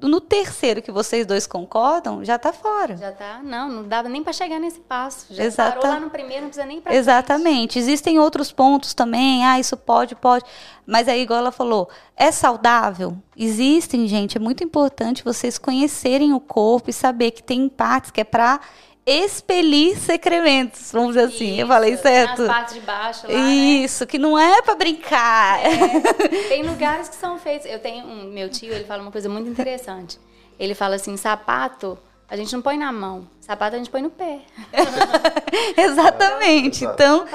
[0.08, 2.96] no terceiro que vocês dois concordam, já está fora.
[2.96, 5.26] Já está, não, não dava nem para chegar nesse passo.
[5.30, 5.78] Já Exata...
[5.78, 7.74] parou lá no primeiro, não precisa nem para Exatamente.
[7.74, 7.78] Frente.
[7.78, 10.44] Existem outros pontos também, ah, isso pode, pode.
[10.86, 13.16] Mas aí, igual ela falou, é saudável?
[13.36, 18.20] Existem, gente, é muito importante vocês conhecerem o corpo e saber que tem partes que
[18.20, 18.60] é para
[19.06, 21.52] expelir secrementos, vamos dizer assim.
[21.52, 22.42] Isso, eu falei certo?
[22.42, 23.50] Nas partes de baixo lá, né?
[23.50, 24.06] Isso, né?
[24.06, 25.60] que não é para brincar.
[25.64, 27.66] É, tem lugares que são feitos.
[27.66, 30.18] Eu tenho um meu tio, ele fala uma coisa muito interessante.
[30.58, 34.10] Ele fala assim, sapato a gente não põe na mão, sapato a gente põe no
[34.10, 34.40] pé.
[35.76, 36.84] Exatamente.
[36.84, 37.26] Então,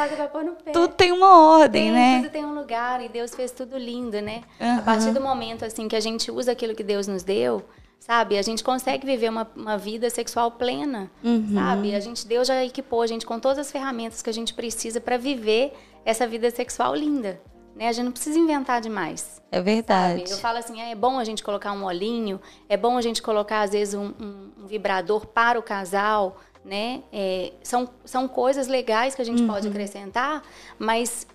[0.74, 2.20] tudo tem uma ordem, tem, né?
[2.22, 4.42] Tudo tem um lugar e Deus fez tudo lindo, né?
[4.60, 4.80] Uhum.
[4.80, 7.64] A partir do momento assim que a gente usa aquilo que Deus nos deu,
[8.00, 8.38] sabe?
[8.38, 11.54] A gente consegue viver uma, uma vida sexual plena, uhum.
[11.54, 11.94] sabe?
[11.94, 15.00] A gente, Deus já equipou a gente com todas as ferramentas que a gente precisa
[15.02, 15.74] para viver
[16.06, 17.40] essa vida sexual linda.
[17.76, 17.88] Né?
[17.88, 19.42] A gente não precisa inventar demais.
[19.52, 20.20] É verdade.
[20.22, 20.32] Sabe?
[20.32, 23.62] Eu falo assim, é bom a gente colocar um olhinho, é bom a gente colocar,
[23.62, 27.02] às vezes, um, um, um vibrador para o casal, né?
[27.12, 29.48] É, são, são coisas legais que a gente uhum.
[29.48, 30.44] pode acrescentar,
[30.78, 31.26] mas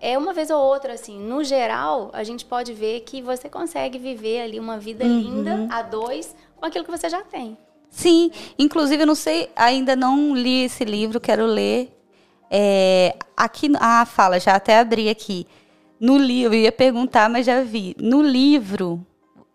[0.00, 1.18] é uma vez ou outra, assim.
[1.18, 5.18] No geral, a gente pode ver que você consegue viver ali uma vida uhum.
[5.20, 7.56] linda a dois com aquilo que você já tem.
[7.88, 11.96] Sim, inclusive eu não sei, ainda não li esse livro, quero ler.
[12.50, 15.46] É, aqui, ah, fala, já até abri aqui.
[16.00, 17.96] No livro, eu ia perguntar, mas já vi.
[17.98, 19.04] No livro,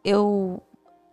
[0.04, 0.62] eu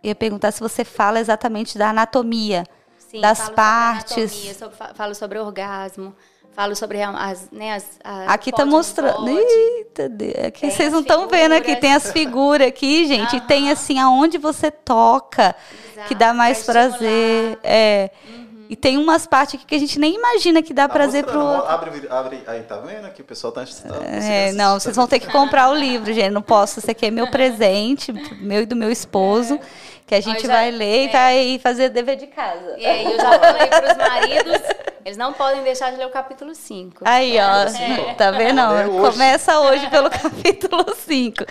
[0.01, 2.63] ia perguntar se você fala exatamente da anatomia
[3.07, 4.31] Sim, das falo partes.
[4.31, 6.15] Sobre anatomia, falo sobre orgasmo,
[6.51, 9.29] falo sobre as, né, as, as Aqui tá mostrando.
[9.29, 10.11] Eita,
[10.47, 13.35] aqui vocês não estão vendo aqui, tem as figuras aqui, gente.
[13.35, 13.43] Uhum.
[13.43, 15.55] E tem assim aonde você toca,
[15.93, 17.57] Exato, que dá mais prazer.
[17.63, 18.11] É.
[18.27, 18.46] Uhum.
[18.69, 21.39] E tem umas partes aqui que a gente nem imagina que dá tá prazer pro
[21.39, 21.69] outro.
[21.69, 23.93] Abre, abre aí, tá vendo que o pessoal tá assistindo.
[24.03, 26.31] É, não, vocês vão ter que comprar o livro, gente.
[26.31, 26.79] Não posso.
[26.79, 29.59] Isso aqui é meu presente, meu e do meu esposo.
[30.05, 31.03] Que a gente já, vai ler é.
[31.03, 32.75] e vai fazer dever de casa.
[32.77, 34.61] E aí eu já falei para os maridos,
[35.03, 37.01] eles não podem deixar de ler o capítulo 5.
[37.03, 38.13] Aí, ó, é.
[38.13, 38.61] tá vendo?
[38.61, 39.11] Hoje.
[39.11, 41.43] Começa hoje pelo capítulo 5.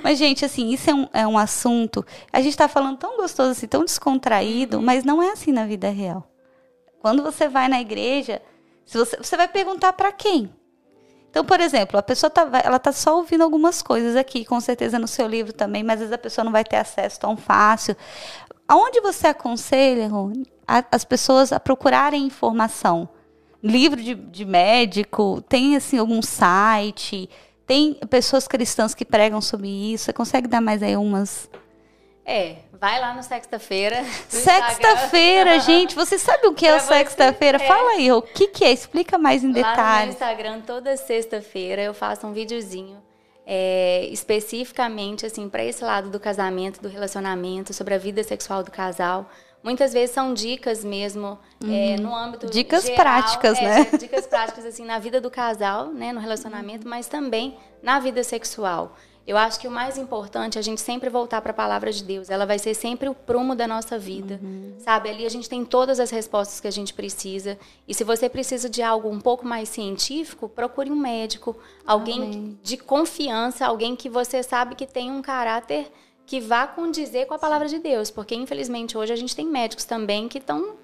[0.00, 2.06] Mas, gente, assim, isso é um, é um assunto.
[2.32, 5.90] A gente está falando tão gostoso, assim, tão descontraído, mas não é assim na vida
[5.90, 6.24] real.
[7.04, 8.40] Quando você vai na igreja,
[8.86, 10.50] se você, você vai perguntar para quem?
[11.28, 14.98] Então, por exemplo, a pessoa tá, ela tá só ouvindo algumas coisas aqui, com certeza
[14.98, 17.94] no seu livro também, mas às vezes a pessoa não vai ter acesso tão fácil.
[18.66, 23.06] Aonde você aconselha, Rony, as pessoas a procurarem informação?
[23.62, 27.28] Livro de, de médico, tem assim algum site,
[27.66, 30.06] tem pessoas cristãs que pregam sobre isso.
[30.06, 31.50] Você consegue dar mais aí umas
[32.24, 34.04] é, vai lá no Sexta-feira.
[34.28, 35.94] Sexta-feira, gente.
[35.94, 37.62] Você sabe o que é o Sexta-feira?
[37.62, 37.66] É.
[37.66, 38.72] Fala aí, o que, que é?
[38.72, 39.78] Explica mais em detalhes.
[39.78, 43.02] Lá no meu Instagram, toda sexta-feira, eu faço um videozinho
[43.46, 48.70] é, especificamente assim para esse lado do casamento, do relacionamento, sobre a vida sexual do
[48.70, 49.28] casal.
[49.62, 51.94] Muitas vezes são dicas mesmo é, uhum.
[51.94, 53.88] é, no âmbito dicas geral, práticas, é, né?
[53.98, 58.94] Dicas práticas assim na vida do casal, né, no relacionamento, mas também na vida sexual.
[59.26, 62.04] Eu acho que o mais importante é a gente sempre voltar para a palavra de
[62.04, 62.28] Deus.
[62.28, 64.74] Ela vai ser sempre o prumo da nossa vida, uhum.
[64.78, 65.08] sabe?
[65.08, 67.58] Ali a gente tem todas as respostas que a gente precisa.
[67.88, 71.56] E se você precisa de algo um pouco mais científico, procure um médico,
[71.86, 72.58] alguém Amém.
[72.62, 75.90] de confiança, alguém que você sabe que tem um caráter
[76.26, 79.84] que vá condizer com a palavra de Deus, porque infelizmente hoje a gente tem médicos
[79.84, 80.76] também que estão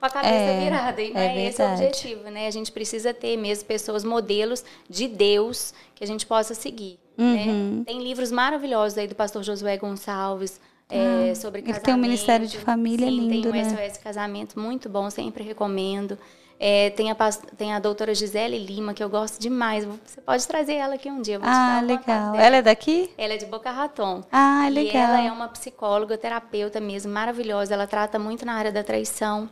[0.00, 1.00] com a cabeça é, virada.
[1.00, 2.46] E não é, é esse o objetivo, né?
[2.48, 6.98] A gente precisa ter mesmo pessoas, modelos de Deus que a gente possa seguir.
[7.16, 7.44] Né?
[7.46, 7.78] Uhum.
[7.78, 7.84] Né?
[7.86, 10.60] Tem livros maravilhosos aí do pastor Josué Gonçalves.
[10.90, 11.78] É, ah, sobre casamento.
[11.78, 13.88] Ele tem um Ministério de Família Sim, lindo, tem um né?
[13.88, 16.18] SOS Casamento muito bom, sempre recomendo.
[16.60, 17.14] É, tem, a,
[17.56, 19.84] tem a doutora Gisele Lima, que eu gosto demais.
[19.84, 21.40] Você pode trazer ela aqui um dia.
[21.42, 22.34] ah, legal.
[22.34, 23.10] Ela é daqui?
[23.16, 24.22] Ela é de Boca Raton.
[24.30, 24.92] Ah, legal.
[24.92, 27.74] E ela é uma psicóloga, terapeuta mesmo, maravilhosa.
[27.74, 29.48] Ela trata muito na área da traição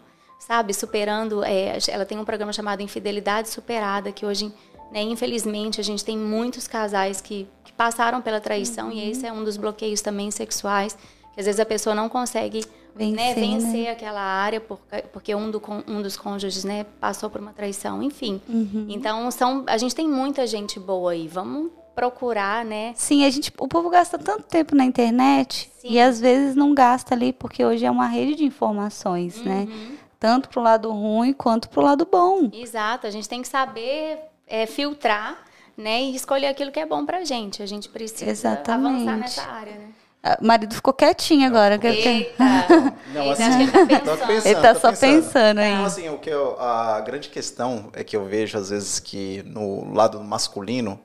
[0.47, 1.45] sabe, superando.
[1.45, 4.53] É, ela tem um programa chamado Infidelidade Superada, que hoje,
[4.93, 8.93] né, infelizmente, a gente tem muitos casais que, que passaram pela traição uhum.
[8.93, 10.97] e esse é um dos bloqueios também sexuais,
[11.33, 12.63] que às vezes a pessoa não consegue
[12.95, 13.91] vencer, né, vencer né?
[13.91, 18.39] aquela área porque, porque um, do, um dos cônjuges né, passou por uma traição, enfim.
[18.47, 18.87] Uhum.
[18.91, 21.27] Então, são, a gente tem muita gente boa aí.
[21.27, 22.93] Vamos procurar, né?
[22.95, 25.89] Sim, a gente, o povo gasta tanto tempo na internet Sim.
[25.91, 29.67] e às vezes não gasta ali porque hoje é uma rede de informações, né?
[29.71, 29.97] Uhum.
[30.21, 32.51] Tanto pro lado ruim quanto pro lado bom.
[32.53, 35.39] Exato, a gente tem que saber é, filtrar,
[35.77, 37.63] né, e escolher aquilo que é bom pra gente.
[37.63, 38.97] A gente precisa Exatamente.
[39.09, 39.89] avançar nessa área, né?
[40.23, 41.79] Ah, O marido ficou quietinho agora.
[41.79, 42.45] que- Eita!
[43.15, 44.27] Não, assim, ele tá pensando.
[44.27, 45.73] pensando, Ele tá só pensando aí.
[45.73, 49.43] Então, assim, o que eu- a grande questão é que eu vejo, às vezes, que
[49.47, 51.01] no lado masculino,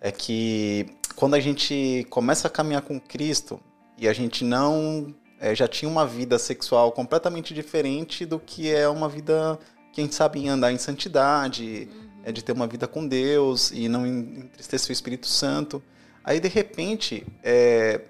[0.00, 3.60] é que quando a gente começa a caminhar com Cristo
[3.98, 8.88] e a gente não é, já tinha uma vida sexual completamente diferente do que é
[8.88, 9.58] uma vida,
[9.92, 11.88] quem sabe, em andar em santidade,
[12.26, 15.80] é de ter uma vida com Deus e não en- entristecer o Espírito Santo.
[16.24, 18.00] Aí, de repente, é,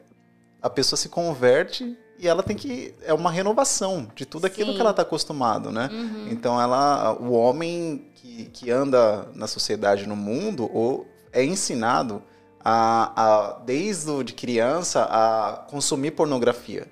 [0.63, 4.75] a pessoa se converte e ela tem que é uma renovação de tudo aquilo Sim.
[4.77, 5.91] que ela está acostumado, né?
[5.93, 6.29] Uhum.
[6.31, 12.23] Então ela, o homem que, que anda na sociedade no mundo ou é ensinado
[12.65, 16.87] a, a desde de criança a consumir pornografia.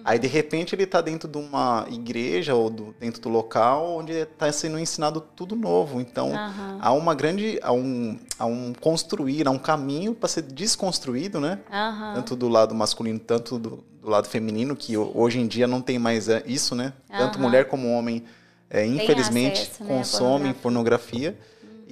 [0.00, 0.04] Uhum.
[0.04, 4.12] Aí de repente ele está dentro de uma igreja ou do- dentro do local onde
[4.12, 6.00] está sendo ensinado tudo novo.
[6.00, 6.78] Então Aham.
[6.80, 11.58] há uma grande há um, há um construir, há um caminho para ser desconstruído, né?
[11.70, 12.14] Aham.
[12.14, 15.80] tanto do lado masculino, tanto do, do lado feminino, que ho- hoje em dia não
[15.82, 16.92] tem mais é, isso, né?
[17.16, 17.42] Tanto Aham.
[17.46, 18.24] mulher como homem,
[18.68, 21.36] é, infelizmente, acesso, né, consomem pornografia.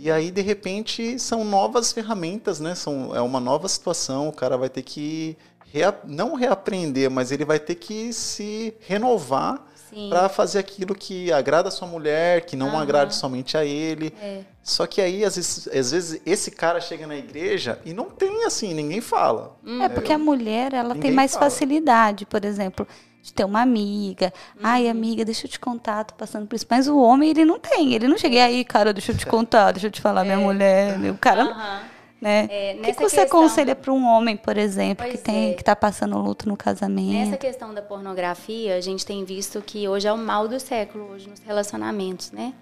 [0.01, 2.75] E aí, de repente, são novas ferramentas, né?
[2.77, 5.37] São, é uma nova situação, o cara vai ter que
[5.73, 9.63] rea- não reaprender, mas ele vai ter que se renovar
[10.11, 12.83] para fazer aquilo que agrada a sua mulher, que não Aham.
[12.83, 14.13] agrade somente a ele.
[14.21, 14.43] É.
[14.63, 18.45] Só que aí, às vezes, às vezes, esse cara chega na igreja e não tem
[18.45, 19.57] assim, ninguém fala.
[19.83, 21.45] É porque a mulher, ela tem mais fala.
[21.49, 22.87] facilidade, por exemplo,
[23.23, 24.31] de ter uma amiga.
[24.63, 24.91] Ai, Uhum.
[24.91, 26.67] amiga, deixa eu te contar, tô passando por isso.
[26.69, 27.95] Mas o homem, ele não tem.
[27.95, 30.99] Ele não chega aí, cara, deixa eu te contar, deixa eu te falar, minha mulher.
[31.11, 31.81] O cara, Aham.
[32.21, 32.49] Né?
[32.51, 35.51] É, o que, que você questão- aconselha para um homem, por exemplo, que Pois tem
[35.51, 35.55] é.
[35.55, 37.13] que tá passando luto no casamento?
[37.13, 41.11] Nessa questão da pornografia, a gente tem visto que hoje é o mal do século,
[41.13, 42.55] hoje nos relacionamentos, né?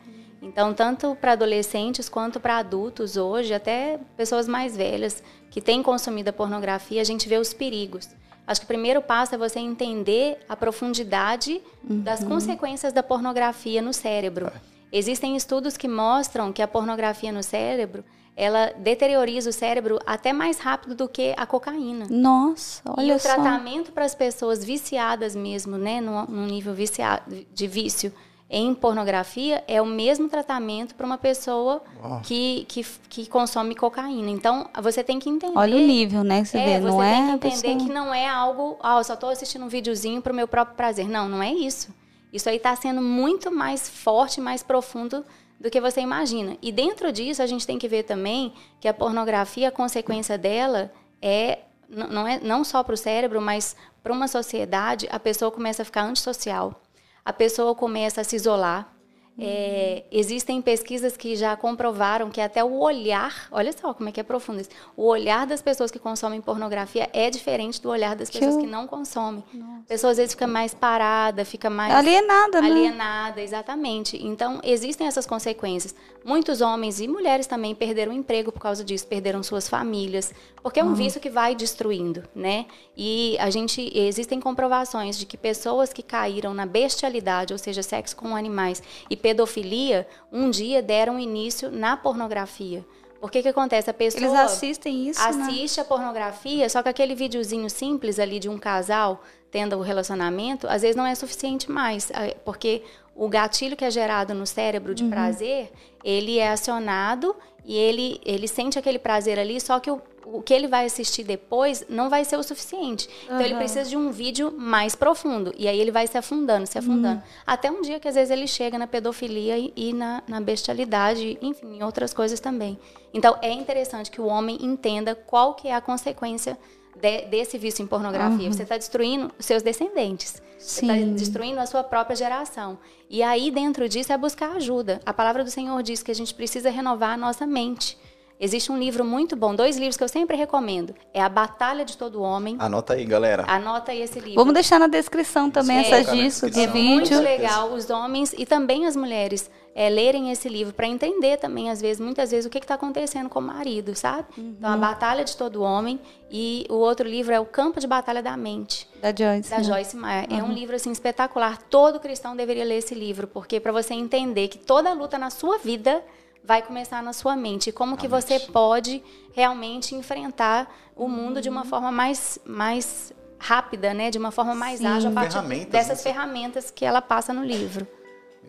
[0.42, 6.30] Então, tanto para adolescentes quanto para adultos hoje, até pessoas mais velhas que têm consumido
[6.30, 8.08] a pornografia, a gente vê os perigos.
[8.46, 13.92] Acho que o primeiro passo é você entender a profundidade das consequências da pornografia no
[13.92, 14.52] cérebro.
[14.92, 18.04] Existem estudos que mostram que a pornografia no cérebro,
[18.36, 22.06] ela deterioriza o cérebro até mais rápido do que a cocaína.
[22.10, 23.32] Nossa, E olha o só.
[23.34, 27.22] tratamento para as pessoas viciadas mesmo, né, num, nível viciado,
[27.52, 28.12] de vício
[28.48, 31.82] em pornografia, é o mesmo tratamento para uma pessoa
[32.22, 34.30] que, que, que consome cocaína.
[34.30, 35.58] Então, você tem que entender.
[35.58, 36.42] Olha o nível, né?
[36.42, 38.28] que Você é, vê, você não tem é que a entender pessoa- que não é
[38.28, 41.08] algo, ah, eu só estou assistindo um videozinho para o meu próprio prazer.
[41.08, 41.88] Não, não é isso.
[42.32, 45.24] Isso aí está sendo muito mais forte, mais profundo
[45.58, 46.56] do que você imagina.
[46.60, 50.92] E dentro disso, a gente tem que ver também que a pornografia, a consequência dela
[51.20, 55.82] é não, é, não só para o cérebro, mas para uma sociedade, a pessoa começa
[55.82, 56.80] a ficar antissocial.
[57.24, 58.92] A pessoa começa a se isolar.
[59.38, 64.18] É, existem pesquisas que já comprovaram que até o olhar, olha só como é que
[64.18, 68.30] é profundo isso, o olhar das pessoas que consomem pornografia é diferente do olhar das
[68.30, 69.44] pessoas que não consomem.
[69.84, 72.68] A pessoa às vezes fica mais parada, fica mais Alienada, né?
[72.68, 74.16] alienada, exatamente.
[74.24, 75.94] Então, existem essas consequências.
[76.24, 80.84] Muitos homens e mulheres também perderam emprego por causa disso, perderam suas famílias, porque é
[80.84, 82.66] um vício que vai destruindo, né?
[82.96, 88.16] E a gente existem comprovações de que pessoas que caíram na bestialidade, ou seja, sexo
[88.16, 92.84] com animais e pedofilia, um dia deram início na pornografia.
[93.20, 93.90] Porque que acontece?
[93.90, 95.46] A pessoa Eles assistem isso, né?
[95.46, 100.68] assiste a pornografia, só que aquele videozinho simples ali de um casal tendo o relacionamento,
[100.68, 102.82] às vezes não é suficiente mais, eh, porque
[103.16, 104.94] o gatilho que é gerado no cérebro Uhum.
[104.94, 105.72] de prazer,
[106.04, 107.34] ele é acionado
[107.64, 110.00] e ele, ele sente aquele prazer ali, só que o,
[110.32, 113.08] o que ele vai assistir depois não vai ser o suficiente.
[113.24, 115.54] Então ele precisa de um vídeo mais profundo.
[115.56, 117.22] E aí ele vai se afundando, se afundando.
[117.46, 121.38] Até um dia que às vezes ele chega na pedofilia e, e na, na bestialidade,
[121.40, 122.78] enfim, em outras coisas também.
[123.14, 126.58] Então é interessante que o homem entenda qual que é a consequência
[127.00, 128.50] de- desse vício em pornografia.
[128.52, 130.42] Você está destruindo os seus descendentes.
[130.58, 131.14] Você está Sim.
[131.14, 132.78] destruindo a sua própria geração.
[133.08, 135.00] E aí, dentro disso, é buscar ajuda.
[135.06, 137.96] A palavra do Senhor diz que a gente precisa renovar a nossa mente.
[138.38, 140.94] Existe um livro muito bom, dois livros que eu sempre recomendo.
[141.14, 142.56] É A Batalha de Todo Homem.
[142.58, 143.44] Anota aí, galera.
[143.48, 144.34] Anota aí esse livro.
[144.34, 146.76] Vamos deixar na descrição também essas discos de descrição.
[146.76, 147.20] É muito vídeo.
[147.20, 151.80] legal os homens e também as mulheres é, lerem esse livro para entender também, às
[151.80, 154.26] vezes, muitas vezes, o que está acontecendo com o marido, sabe?
[154.36, 158.22] Então, a Batalha de Todo Homem e o outro livro é O Campo de Batalha
[158.22, 159.50] da Mente, Da Joyce.
[159.50, 159.64] da né?
[159.64, 160.26] Joyce Meyer.
[160.30, 161.58] É um livro, assim, espetacular.
[161.70, 165.58] Todo cristão deveria ler esse livro, porque para você entender que toda luta na sua
[165.58, 166.02] vida
[166.46, 167.72] vai começar na sua mente.
[167.72, 171.66] Como que você pode realmente enfrentar o mundo de uma Uhum.
[171.66, 174.10] forma mais, mais rápida, né?
[174.10, 174.86] De uma forma mais Sim.
[174.86, 176.12] ágil a partir Ferramentas, dessas né?
[176.12, 177.86] ferramentas que ela passa no livro.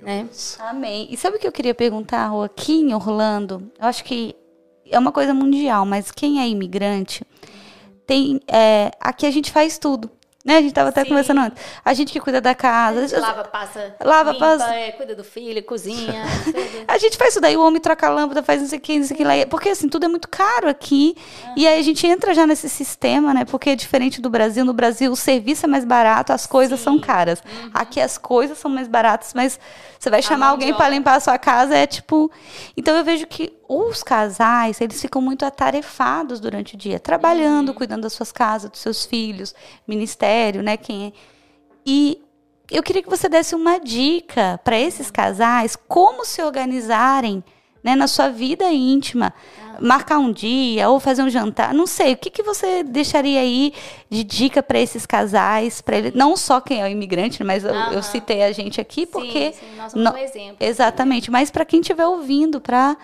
[0.02, 0.30] Né?
[0.60, 1.08] Amém.
[1.10, 2.44] E sabe o que eu queria perguntar, Rô?
[2.44, 4.36] Aqui em Orlando, eu acho que
[4.90, 7.26] é uma coisa mundial, mas quem é imigrante,
[8.06, 8.40] tem.
[8.48, 10.10] é, aqui a gente faz tudo.
[10.48, 10.56] Né?
[10.56, 11.10] A gente estava até Sim.
[11.10, 11.62] conversando antes.
[11.84, 13.00] A gente que cuida da casa.
[13.02, 14.74] A gente lava, passa, Lava, limpa, passa.
[14.74, 16.24] é, cuida do filho, cozinha.
[16.88, 18.98] A gente faz isso daí, o homem troca a lâmpada, faz não sei o que,
[18.98, 19.34] não sei o que lá.
[19.50, 21.18] Porque assim, tudo é muito caro aqui.
[21.58, 23.44] E aí a gente entra já nesse sistema, né?
[23.44, 24.64] Porque é diferente do Brasil.
[24.64, 27.44] No Brasil, o serviço é mais barato, as coisas são caras.
[27.74, 29.60] Aqui as coisas são mais baratas, mas
[30.00, 30.52] você vai chamar Uhum.
[30.54, 32.32] alguém para limpar a sua casa, é tipo.
[32.78, 37.00] Então eu vejo que os casais, eles ficam muito atarefados durante o dia, Uhum.
[37.00, 39.54] trabalhando, cuidando das suas casas, dos seus filhos,
[39.88, 40.78] ministério, né?
[40.78, 41.14] Quem é.
[41.86, 42.22] E
[42.70, 47.44] eu queria que você desse uma dica para esses casais como se organizarem
[47.84, 49.34] né, na sua vida íntima.
[49.80, 52.13] Marcar um dia ou fazer um jantar, não sei.
[52.13, 53.72] O que, que você deixaria aí
[54.10, 55.82] de dica para esses casais?
[55.82, 59.06] para ele, Não só quem é o imigrante, mas eu, eu citei a gente aqui
[59.06, 59.52] porque.
[59.54, 60.58] sim, sim, nós somos não- um exemplo.
[60.60, 62.98] Exatamente, mas para quem estiver ouvindo, para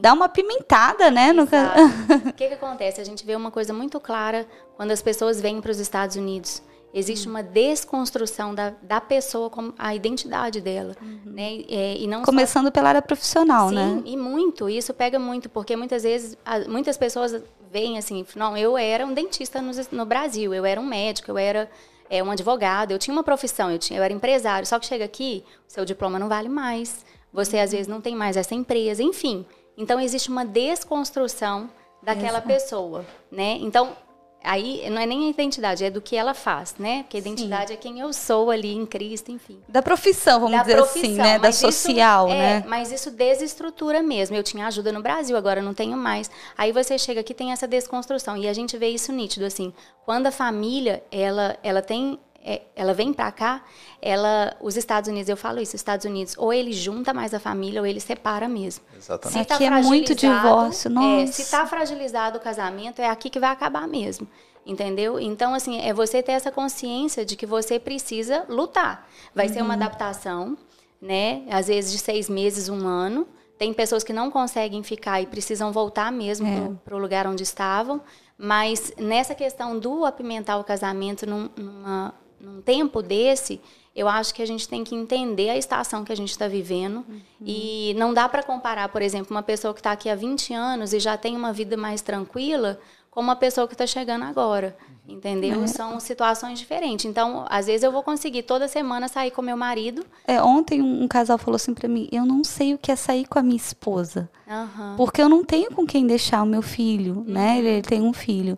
[0.00, 1.32] dar uma pimentada, né?
[1.32, 1.42] No...
[2.28, 3.00] O que, que acontece?
[3.00, 6.62] A gente vê uma coisa muito clara quando as pessoas vêm para os Estados Unidos.
[6.94, 10.94] Existe uma desconstrução da, da pessoa, com a identidade dela.
[11.24, 11.64] Né?
[11.68, 14.02] É, e não só Começando pela área profissional, Sim, né?
[14.04, 14.68] e muito.
[14.68, 16.36] Isso pega muito, porque muitas vezes,
[16.68, 20.84] muitas pessoas veem assim, não, eu era um dentista no, no Brasil, eu era um
[20.84, 21.70] médico, eu era
[22.10, 24.66] é, um advogado, eu tinha uma profissão, eu, tinha, eu era empresário.
[24.66, 28.36] Só que chega aqui, seu diploma não vale mais, você às vezes não tem mais
[28.36, 29.46] essa empresa, enfim.
[29.78, 31.70] Então existe uma desconstrução
[32.02, 33.56] daquela pessoa, né?
[33.60, 33.96] Então
[34.44, 37.02] aí não é nem a identidade, é do que ela faz, né?
[37.02, 40.62] Porque a identidade é quem eu sou ali em Cristo, enfim Da profissão, vamos da
[40.62, 41.38] dizer assim, profissão, né?
[41.38, 42.64] Da mas isso- social, é, né?
[42.66, 44.36] Mas isso desestrutura mesmo.
[44.36, 46.30] Eu tinha ajuda no Brasil, agora não tenho mais.
[46.56, 49.72] Aí você chega aqui tem essa desconstrução e a gente vê isso nítido assim.
[50.04, 53.62] Quando a família ela ela tem é, ela vem pra cá,
[54.00, 57.38] ela, os Estados Unidos, eu falo isso, os Estados Unidos, ou ele junta mais a
[57.40, 58.84] família ou ele separa mesmo.
[58.96, 59.46] Exatamente.
[59.46, 61.32] tá Aqui é muito divórcio, é, nossa.
[61.32, 64.26] se tá fragilizado o casamento, é aqui que vai acabar mesmo.
[64.64, 65.18] Entendeu?
[65.18, 69.08] Então, assim, é você ter essa consciência de que você precisa lutar.
[69.34, 69.64] Vai ser Uhum.
[69.64, 70.56] uma adaptação,
[71.00, 71.42] né?
[71.50, 73.26] Às vezes de seis meses, um ano.
[73.58, 76.70] Tem pessoas que não conseguem ficar e precisam voltar mesmo É.
[76.84, 78.00] para o lugar onde estavam.
[78.38, 83.60] Mas nessa questão do apimentar o casamento num, numa- num tempo desse,
[83.94, 87.04] eu acho que a gente tem que entender a estação que a gente está vivendo.
[87.40, 90.92] E não dá para comparar, por exemplo, uma pessoa que está aqui há 20 anos
[90.92, 94.76] e já tem uma vida mais tranquila com uma pessoa que está chegando agora.
[95.06, 95.66] Entendeu?
[95.68, 97.04] São situações diferentes.
[97.04, 100.06] Então, às vezes eu vou conseguir toda semana sair com meu marido.
[100.26, 103.26] É, ontem um, casal falou assim pra mim: eu não sei o que é sair
[103.26, 104.30] com a minha esposa.
[104.48, 104.94] Aham.
[104.96, 107.58] Porque eu não tenho com quem deixar o meu filho, né?
[107.58, 108.56] Ele, ele tem um filho.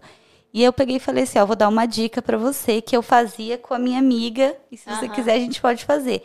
[0.54, 3.02] E eu peguei e falei assim: ó, vou dar uma dica pra você que eu
[3.02, 4.56] fazia com a minha amiga.
[4.70, 6.22] E se você quiser, a gente pode fazer.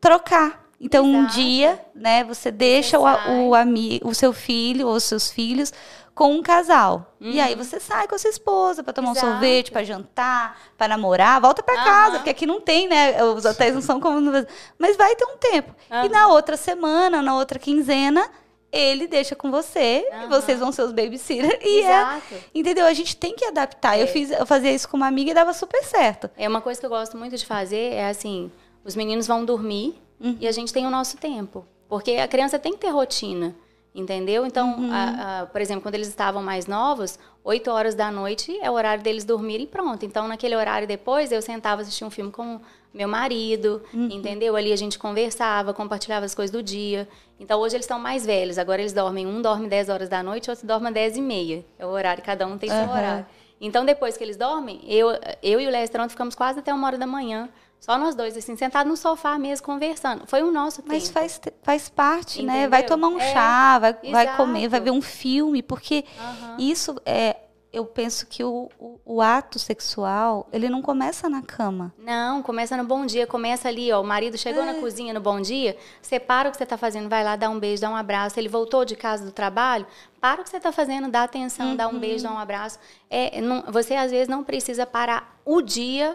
[0.00, 0.60] Trocar.
[0.80, 1.34] Então, um Exato.
[1.36, 3.04] dia, né, você deixa o,
[3.48, 5.72] o, ami, o seu filho ou os seus filhos
[6.12, 7.14] com um casal.
[7.20, 9.12] E aí você sai com a sua esposa pra tomar Uhum.
[9.12, 9.26] Exato.
[9.28, 12.16] um sorvete, pra jantar, pra namorar, volta pra casa, Aham.
[12.16, 13.22] porque aqui não tem, né?
[13.24, 14.30] Os hotéis não são como.
[14.76, 15.72] Mas vai ter um tempo.
[16.04, 18.28] E na outra semana, na outra quinzena,
[18.72, 20.28] ele deixa com você e Aham.
[20.28, 21.58] vocês vão ser os babysitter.
[21.62, 22.34] E é, Exato.
[22.54, 22.86] entendeu?
[22.86, 23.98] A gente tem que adaptar.
[23.98, 24.06] Eu É.
[24.06, 26.30] fiz, eu fazia isso com uma amiga e dava super certo.
[26.36, 28.50] É uma coisa que eu gosto muito de fazer é assim,
[28.84, 30.36] os meninos vão dormir Uhum.
[30.40, 33.54] e a gente tem o nosso tempo, porque a criança tem que ter rotina,
[33.94, 34.46] entendeu?
[34.46, 34.90] Então, Uhum.
[34.92, 38.74] a- a- por exemplo, quando eles estavam mais novos, 8 horas da noite é o
[38.74, 40.06] horário deles dormirem e pronto.
[40.06, 42.60] Então, naquele horário depois, eu sentava assistir um filme com
[42.92, 44.08] meu marido, Uhum.
[44.10, 44.54] entendeu?
[44.56, 47.08] Ali a gente conversava, compartilhava as coisas do dia.
[47.40, 48.58] Então, hoje eles estão mais velhos.
[48.58, 51.64] Agora eles dormem, um dorme 10 horas da noite, outro dorme às 10 e meia.
[51.78, 52.96] É o horário, cada um tem seu Aham.
[52.98, 53.26] horário.
[53.60, 55.08] Então, depois que eles dormem, eu,
[55.42, 58.36] eu e o Lester ontem ficamos quase até uma hora da manhã, só nós dois,
[58.36, 60.24] assim, sentados no sofá mesmo, conversando.
[60.26, 61.14] Foi o nosso Mas tempo.
[61.14, 62.68] faz, te- faz parte, né?
[62.68, 62.96] Vai Entendeu?
[62.96, 66.56] tomar um É, chá, vai, vai comer, vai ver um filme, porque Aham.
[66.58, 67.36] isso é.
[67.72, 71.92] Eu penso que o, o, o ato sexual, ele não começa na cama.
[71.96, 74.02] Não, começa no bom dia, começa ali, ó.
[74.02, 74.66] O marido chegou É.
[74.66, 77.48] na cozinha no bom dia, você para o que você está fazendo, vai lá, dá
[77.48, 78.38] um beijo, dá um abraço.
[78.38, 79.86] Ele voltou de casa do trabalho,
[80.20, 82.78] para o que você está fazendo, dá atenção, dá um beijo, dá um abraço.
[83.08, 86.14] É, não- você às vezes não precisa parar o dia,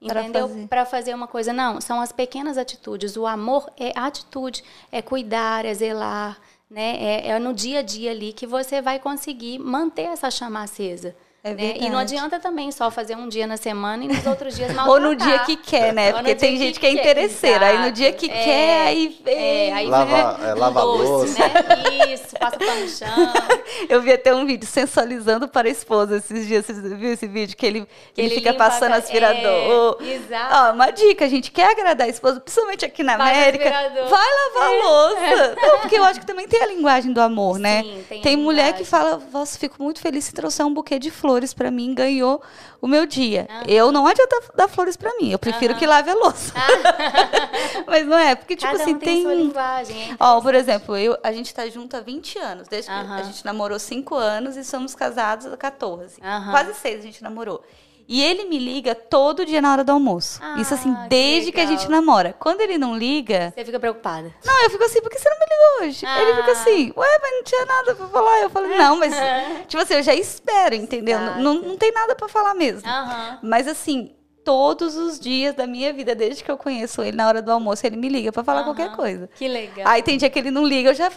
[0.00, 0.48] entendeu?
[0.48, 0.66] fazer.
[0.66, 1.52] Para fazer uma coisa.
[1.52, 3.16] Não, são as pequenas atitudes.
[3.16, 6.36] O amor é atitude, é cuidar, é zelar,
[6.70, 6.96] né?
[6.98, 11.14] É, é no dia a dia ali que você vai conseguir manter essa chama acesa.
[11.46, 11.74] É né?
[11.78, 14.88] E não adianta também só fazer um dia na semana e nos outros dias mal
[14.90, 16.12] Ou no dia que quer, né?
[16.12, 17.66] Porque tem que gente que é quer, interesseira.
[17.66, 18.44] Aí no dia que exato.
[18.44, 19.36] quer, É, aí vem.
[19.68, 21.38] É, aí Lava- é, lava a doce, louça.
[21.38, 22.12] né?
[22.12, 23.06] Isso, passa pano no chão.
[23.88, 26.66] Eu vi até um vídeo sensualizando para a esposa esses dias.
[26.66, 27.56] Você viu esse vídeo?
[27.56, 29.98] Que ele, Que ele, ele fica passando a- aspirador.
[30.00, 30.54] é, exato.
[30.54, 33.70] Ó, uma dica, a gente quer agradar a esposa, principalmente aqui na América.
[33.70, 35.54] Vai lavar a louça.
[35.62, 37.82] Não, porque eu acho que também tem a linguagem do amor, né?
[38.08, 38.84] Sim, tem a mulher que linguagem.
[38.84, 42.42] fala, nossa, fico muito feliz se trouxer um buquê de flores para mim, ganhou
[42.80, 43.48] o meu dia.
[43.66, 46.52] Eu não adianta dar flores para mim, eu prefiro que lave a louça.
[47.86, 50.16] Mas não é, porque tipo Cada assim, um tem, tem sua linguagem.
[50.18, 52.68] Ó, por exemplo, eu, a gente tá junto há 20 anos.
[52.68, 56.20] Desde que a gente namorou 5 anos e somos casados há 14.
[56.22, 56.50] Aham.
[56.50, 57.62] Quase 6 a gente namorou.
[58.08, 60.38] E ele me liga todo dia na hora do almoço.
[60.42, 61.78] Ah, Isso assim, que desde que, a legal.
[61.78, 62.34] gente namora.
[62.38, 63.52] Quando ele não liga.
[63.54, 64.32] Você fica preocupada.
[64.44, 66.06] Não, eu fico assim, por que você não me ligou hoje?
[66.06, 66.52] Ele fica Ah.
[66.52, 68.40] assim, ué, mas não tinha nada pra falar.
[68.42, 69.12] Eu falei, não, mas.
[69.66, 71.18] tipo assim, eu já espero, entendeu?
[71.20, 71.40] Exato.
[71.40, 72.82] Não, não tem nada pra falar mesmo.
[73.42, 77.42] Mas assim, todos os dias da minha vida, desde que eu conheço ele, na hora
[77.42, 79.28] do almoço, ele me liga pra falar qualquer coisa.
[79.34, 79.84] Que legal.
[79.88, 81.10] Aí tem dia que ele não liga, eu já.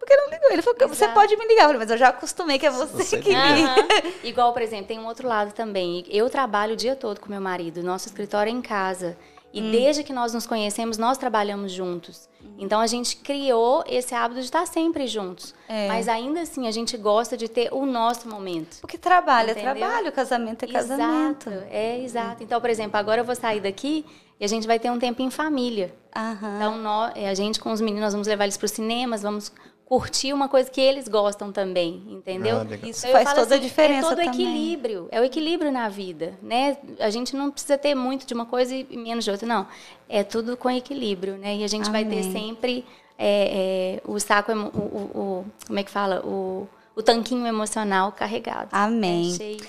[0.00, 0.50] Por que não ligou?
[0.50, 1.12] Ele falou, você Exato.
[1.14, 1.62] pode me ligar.
[1.64, 3.40] Eu falei, mas eu já acostumei que é você, Você que liga.
[3.40, 3.76] Aham.
[4.24, 6.04] Igual, por exemplo, tem um outro lado também.
[6.08, 7.82] Eu trabalho o dia todo com meu marido.
[7.82, 9.16] Nosso escritório é em casa.
[9.52, 9.70] E Hum.
[9.72, 12.28] desde que nós nos conhecemos, nós trabalhamos juntos.
[12.56, 15.54] Então a gente criou esse hábito de estar sempre juntos.
[15.68, 15.88] É.
[15.88, 18.78] Mas ainda assim, a gente gosta de ter o nosso momento.
[18.80, 19.70] Porque trabalho Entendeu?
[19.70, 21.50] é trabalho, casamento é casamento.
[21.50, 21.64] Exato.
[21.68, 22.42] É, exato.
[22.44, 24.06] Então, por exemplo, agora eu vou sair daqui
[24.38, 25.92] e a gente vai ter um tempo em família.
[26.16, 26.56] Aham.
[26.56, 29.20] Então, nó- é, a gente com os meninos, nós vamos levar eles para os cinemas,
[29.22, 29.50] vamos
[29.90, 32.58] curtir uma coisa que eles gostam também, entendeu?
[32.58, 32.86] Ah.
[32.86, 34.30] Isso Então, eu faz falo toda a assim, diferença É todo também.
[34.30, 36.76] equilíbrio, é o equilíbrio na vida, né?
[37.00, 39.66] A gente não precisa ter muito de uma coisa e menos de outra, não.
[40.08, 41.56] É tudo com equilíbrio, né?
[41.56, 42.32] E a gente vai ter Amém.
[42.32, 42.84] sempre
[43.18, 46.20] é, é, o saco, o, o- o- como é que fala?
[46.24, 48.68] O, o tanquinho emocional carregado.
[48.70, 49.32] Amém.
[49.32, 49.60] É, cheio.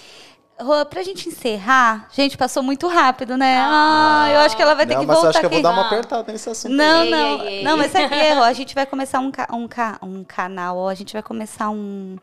[0.61, 3.57] Rô, pra gente encerrar, gente, passou muito rápido, né?
[3.59, 5.49] Ah, eu acho que ela vai ter não, que mas eu voltar acho que eu
[5.49, 5.63] vou aqui.
[5.63, 6.71] dar uma apertada nesse assunto.
[6.73, 7.07] Não, aí.
[7.07, 7.41] Ei, não.
[7.43, 7.63] ei, ei.
[7.63, 8.43] Não, mas é, Rô?
[8.43, 11.69] A gente vai começar um, ca- um, ca- um canal, ó, a gente vai começar
[11.69, 12.17] um.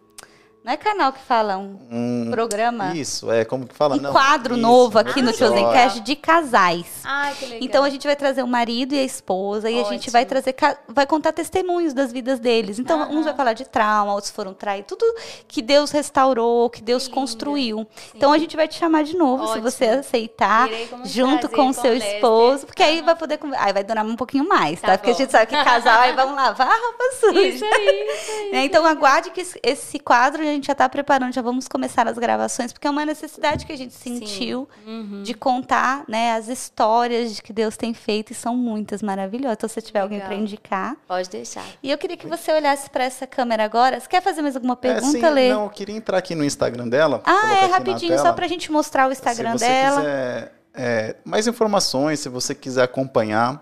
[0.69, 2.95] Não é canal que fala, um Hum, programa.
[2.95, 3.97] Isso, é como que fala?
[3.97, 5.57] Um não, quadro isso, novo um aqui no episódio.
[5.57, 6.87] Chosen Cast de casais.
[7.05, 7.61] Ai, que legal.
[7.63, 10.13] Então a gente vai trazer o marido e a esposa e a gente Ótimo.
[10.13, 10.55] vai trazer,
[10.87, 12.79] vai contar testemunhos das vidas deles.
[12.79, 13.13] Então Aham.
[13.13, 15.07] uns vai falar de trauma, outros foram traídos, tudo
[15.47, 17.15] que Deus restaurou, que Deus lindo.
[17.15, 17.87] construiu.
[18.15, 19.71] Então a gente vai te chamar de novo, se Ótimo.
[19.71, 20.69] você aceitar,
[21.05, 24.83] junto com o seu esposo, porque aí vai poder, aí vai durar um pouquinho mais,
[24.83, 24.89] tá?
[24.89, 27.41] Tá porque a gente sabe que casal aí vamos lavar a roupa suja.
[27.41, 28.51] Isso aí, isso aí.
[28.53, 28.65] Né?
[28.67, 32.19] Então aguarde que esse- esse quadro a gente já está preparando, já vamos começar as
[32.19, 35.23] gravações, porque é uma necessidade que a gente sentiu Uhum.
[35.23, 39.57] de contar né, as histórias de que Deus tem feito e são muitas maravilhosas.
[39.57, 40.33] Então, se você tiver alguém Legal.
[40.33, 40.97] para indicar.
[41.07, 41.65] Pode deixar.
[41.83, 44.01] E eu queria que você olhasse para essa câmera agora.
[44.01, 45.53] Você quer fazer mais alguma É, pergunta, sim, Lê?
[45.53, 47.23] não, eu queria entrar aqui no Instagram dela.
[47.25, 50.01] ah, é rapidinho, só para a gente mostrar o Instagram se você dela.
[50.01, 53.61] Quiser, é, mais informações, se você quiser acompanhar,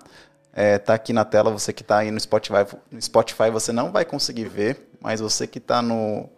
[0.52, 1.50] é, tá aqui na tela.
[1.50, 5.46] Você que está aí no Spotify, no Spotify você não vai conseguir ver, mas você
[5.46, 6.28] que está no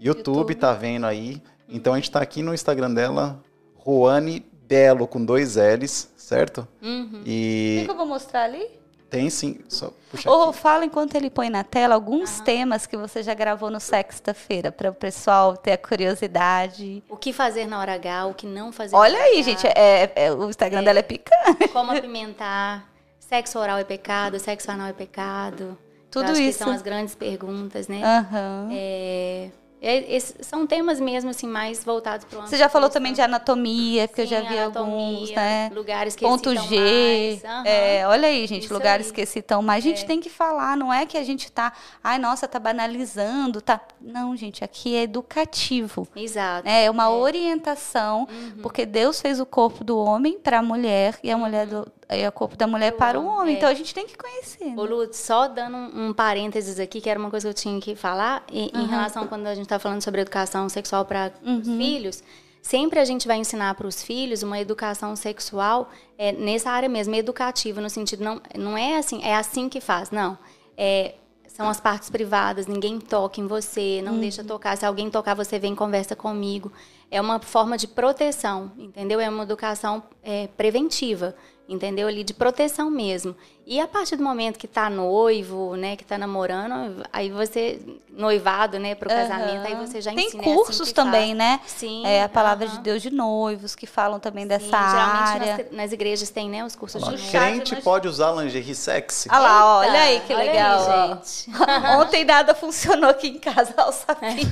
[0.00, 0.54] YouTube, YouTube.
[0.56, 1.40] tá vendo aí.
[1.68, 3.40] Então a gente está aqui no Instagram dela,
[3.76, 6.66] Roane Belo com dois L's, certo?
[6.82, 7.20] Uhum.
[7.20, 8.80] O que E que eu vou mostrar ali?
[9.10, 10.58] tem sim, só puxa Ou aqui.
[10.60, 14.88] fala enquanto ele põe na tela alguns temas que você já gravou no Sexta-feira, para
[14.88, 17.02] o pessoal ter a curiosidade.
[17.08, 19.42] O que fazer na hora H, o que não fazer Olha na hora aí, H.
[19.42, 21.66] gente, é, é- o Instagram dela é picante.
[21.72, 22.88] Como apimentar,
[23.18, 25.76] sexo oral é pecado, sexo anal é pecado.
[26.08, 26.58] Tudo isso.
[26.58, 28.02] Que são as grandes perguntas, né?
[28.04, 28.68] Aham.
[28.72, 29.50] É,
[29.82, 34.06] é- esses são temas mesmo assim mais voltados para Você já falou também de anatomia,
[34.08, 35.70] porque eu já vi alguns, né?
[35.74, 36.78] Lugares que Ponto G.
[36.78, 37.44] mais.
[37.44, 37.64] Aham.
[37.66, 39.12] É, olha aí, gente, Isso lugares aí.
[39.12, 39.84] que excitam mais.
[39.84, 41.72] A gente tem que falar, não é que a gente tá,
[42.04, 43.80] ai, nossa, tá banalizando, tá.
[44.00, 46.06] Não, gente, aqui é educativo.
[46.14, 46.64] Exato.
[46.66, 46.84] né?
[46.84, 48.62] É uma orientação, Uhum.
[48.62, 52.26] porque Deus fez o corpo do homem para a mulher e a mulher do, e
[52.26, 53.54] o corpo da mulher para o homem.
[53.54, 53.56] é.
[53.58, 54.64] Então a gente tem que conhecer.
[54.64, 54.74] né?
[54.76, 57.80] Ô, Lu, só dando um, um parênteses aqui, que era uma coisa que eu tinha
[57.80, 61.66] que falar, em, em relação quando a gente está falando sobre educação sexual para os
[61.66, 62.22] filhos,
[62.62, 67.14] sempre a gente vai ensinar para os filhos uma educação sexual é, nessa área mesmo,
[67.14, 70.36] educativa, no sentido, não, não é assim, é assim que faz, não.
[70.76, 71.14] É,
[71.60, 74.76] são as partes privadas, ninguém toca em você, não deixa tocar.
[74.78, 76.72] Se alguém tocar, você vem e conversa comigo.
[77.10, 79.20] É uma forma de proteção, entendeu?
[79.20, 81.34] É uma educação é, preventiva.
[81.70, 82.08] Entendeu?
[82.08, 83.34] Ali de proteção mesmo.
[83.72, 88.80] E a partir do momento que tá noivo, né, que tá namorando, aí você noivado,
[88.80, 91.60] né, pro casamento, aí você já Tem ensina é assim cursos também, né?
[91.68, 92.04] Sim.
[92.04, 92.74] É a palavra aham.
[92.78, 95.56] de Deus de noivos que falam também dessa Sim, geralmente área.
[95.58, 97.30] nas, nas igrejas tem, né, os cursos de Lá, noivo.
[97.30, 99.28] crente nós- pode usar lingerie sexy?
[99.30, 100.80] Ah lá, olha Eita, aí que olha legal.
[101.22, 101.94] aí.
[102.02, 104.50] Ontem nada funcionou aqui em casa, ao sapinho.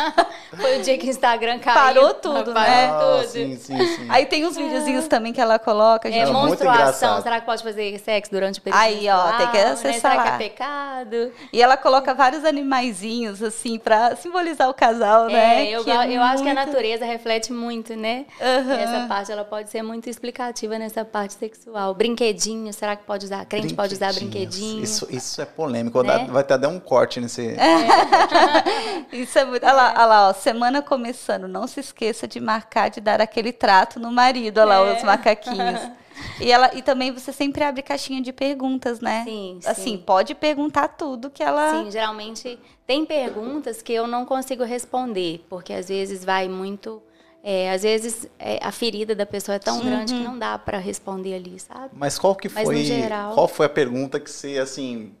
[0.58, 1.74] Foi o dia que o Instagram caiu.
[1.78, 2.86] Parou tudo, Parou né?
[2.90, 3.28] Ah, tudo.
[3.28, 4.06] sim, sim, sim.
[4.08, 6.08] Aí tem uns videozinhos também que ela coloca.
[6.08, 6.32] É, gente.
[6.32, 7.20] muito menstruação.
[7.22, 10.00] Será que pode fazer sexo durante Aí, ó, tem que menstrual, acessar né?
[10.00, 10.34] Será que lá.
[10.34, 11.32] é pecado?
[11.52, 15.64] E ela coloca vários animaizinhos, assim, pra simbolizar o casal, né?
[15.66, 18.26] É, eu, Que go- é eu acho que a muito- natureza reflete muito, né?
[18.40, 18.74] Aham.
[18.78, 21.94] Essa parte, ela pode ser muito explicativa nessa parte sexual.
[21.94, 23.44] Brinquedinho, será que pode usar?
[23.46, 24.82] Crente pode usar brinquedinho?
[24.82, 26.02] Isso, isso é polêmico.
[26.02, 26.26] Né?
[26.30, 27.56] Vai ter até um corte nesse.
[29.12, 29.64] Isso é muito.
[29.64, 31.46] Olha lá, olha lá, ó, semana começando.
[31.48, 34.58] Não se esqueça de marcar, de dar aquele trato no marido.
[34.58, 34.96] Olha lá, É.
[34.96, 35.80] os macaquinhos.
[36.40, 39.24] E, ela, e também você sempre abre caixinha de perguntas, né?
[39.24, 39.98] Sim, Assim, sim.
[39.98, 41.70] pode perguntar tudo que ela.
[41.70, 47.02] Sim, geralmente tem perguntas que eu não consigo responder, porque às vezes vai muito.
[47.42, 50.78] é, às vezes é, a ferida da pessoa é tão grande que não dá pra
[50.78, 51.90] responder ali, sabe?
[51.92, 52.84] Mas qual que Mas, no foi?
[52.84, 55.12] geral- Qual foi a pergunta que você assim?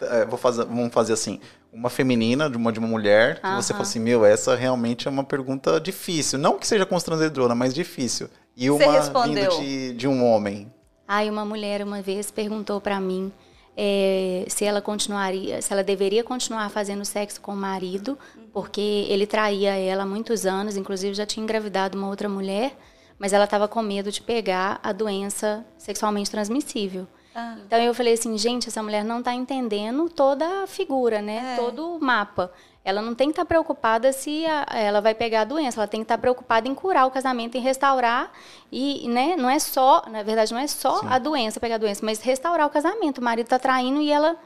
[0.00, 1.40] É, vou fazer, vamos fazer assim.
[1.72, 3.62] Uma feminina de uma de uma mulher que você Aham.
[3.62, 6.38] falou assim, meu, essa realmente é uma pergunta difícil.
[6.38, 8.28] Não que seja constrangedora, mas difícil.
[8.56, 10.72] E Você uma vindo de, de um homem.
[11.06, 13.32] Aí uma mulher uma vez perguntou pra mim
[13.76, 18.16] é, se ela continuaria, se ela deveria continuar fazendo sexo com o marido,
[18.52, 22.76] porque ele traía ela há muitos anos, inclusive já tinha engravidado uma outra mulher,
[23.18, 27.06] mas ela estava com medo de pegar a doença sexualmente transmissível.
[27.34, 27.56] Ah.
[27.66, 31.54] Então eu falei assim, gente, essa mulher não está entendendo toda a figura, né?
[31.54, 31.56] É.
[31.56, 32.52] Todo o mapa.
[32.84, 36.00] Ela não tem que estar preocupada se a- ela vai pegar a doença, ela tem
[36.00, 38.30] que estar preocupada em curar o casamento, em restaurar
[38.70, 41.06] e, né, não é só, na verdade, não é só Sim.
[41.08, 43.18] a doença, pegar a doença, mas restaurar o casamento.
[43.18, 44.36] O marido está traindo e ela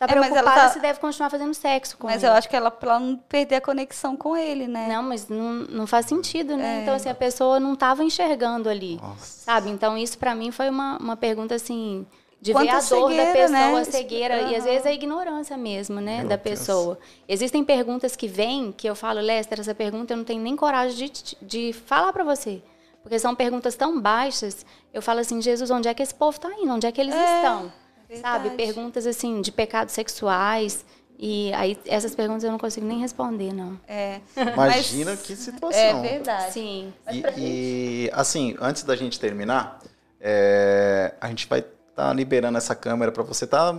[0.00, 2.32] está É, mas ela preocupada tá- se deve continuar fazendo sexo com Mas ele.
[2.32, 4.86] eu acho que ela, pra ela não perder a conexão com ele, né?
[4.88, 6.78] Não, mas não, não faz sentido, né?
[6.78, 6.82] É.
[6.82, 9.44] Então, assim, a pessoa não estava enxergando ali, Nossa.
[9.44, 9.68] sabe?
[9.70, 12.06] Então, isso para mim foi uma, uma pergunta, assim,
[12.40, 13.80] de Quanto ver a dor da cegueira, pessoa, né?
[13.80, 16.58] a cegueira, e às vezes a ignorância mesmo, né, Meu da Deus.
[16.58, 16.98] pessoa.
[17.28, 21.10] Existem perguntas que vêm que eu falo, Lester, essa pergunta eu não tenho nem coragem
[21.10, 22.62] de, de falar para você.
[23.02, 26.50] Porque são perguntas tão baixas, eu falo assim, Jesus, onde é que esse povo está
[26.54, 26.72] indo?
[26.72, 27.72] Onde é que eles É, estão?
[28.18, 28.50] Sabe?
[28.50, 30.84] Perguntas, assim, de pecados sexuais.
[31.18, 33.78] E aí, essas perguntas eu não consigo nem responder, não.
[33.86, 34.20] É.
[34.54, 35.78] Imagina Mas- que situação.
[35.78, 36.52] É verdade.
[36.52, 36.92] Sim.
[37.12, 39.80] E, e, assim, antes da gente terminar,
[40.18, 43.74] é, a gente vai estar liberando essa câmera para você estar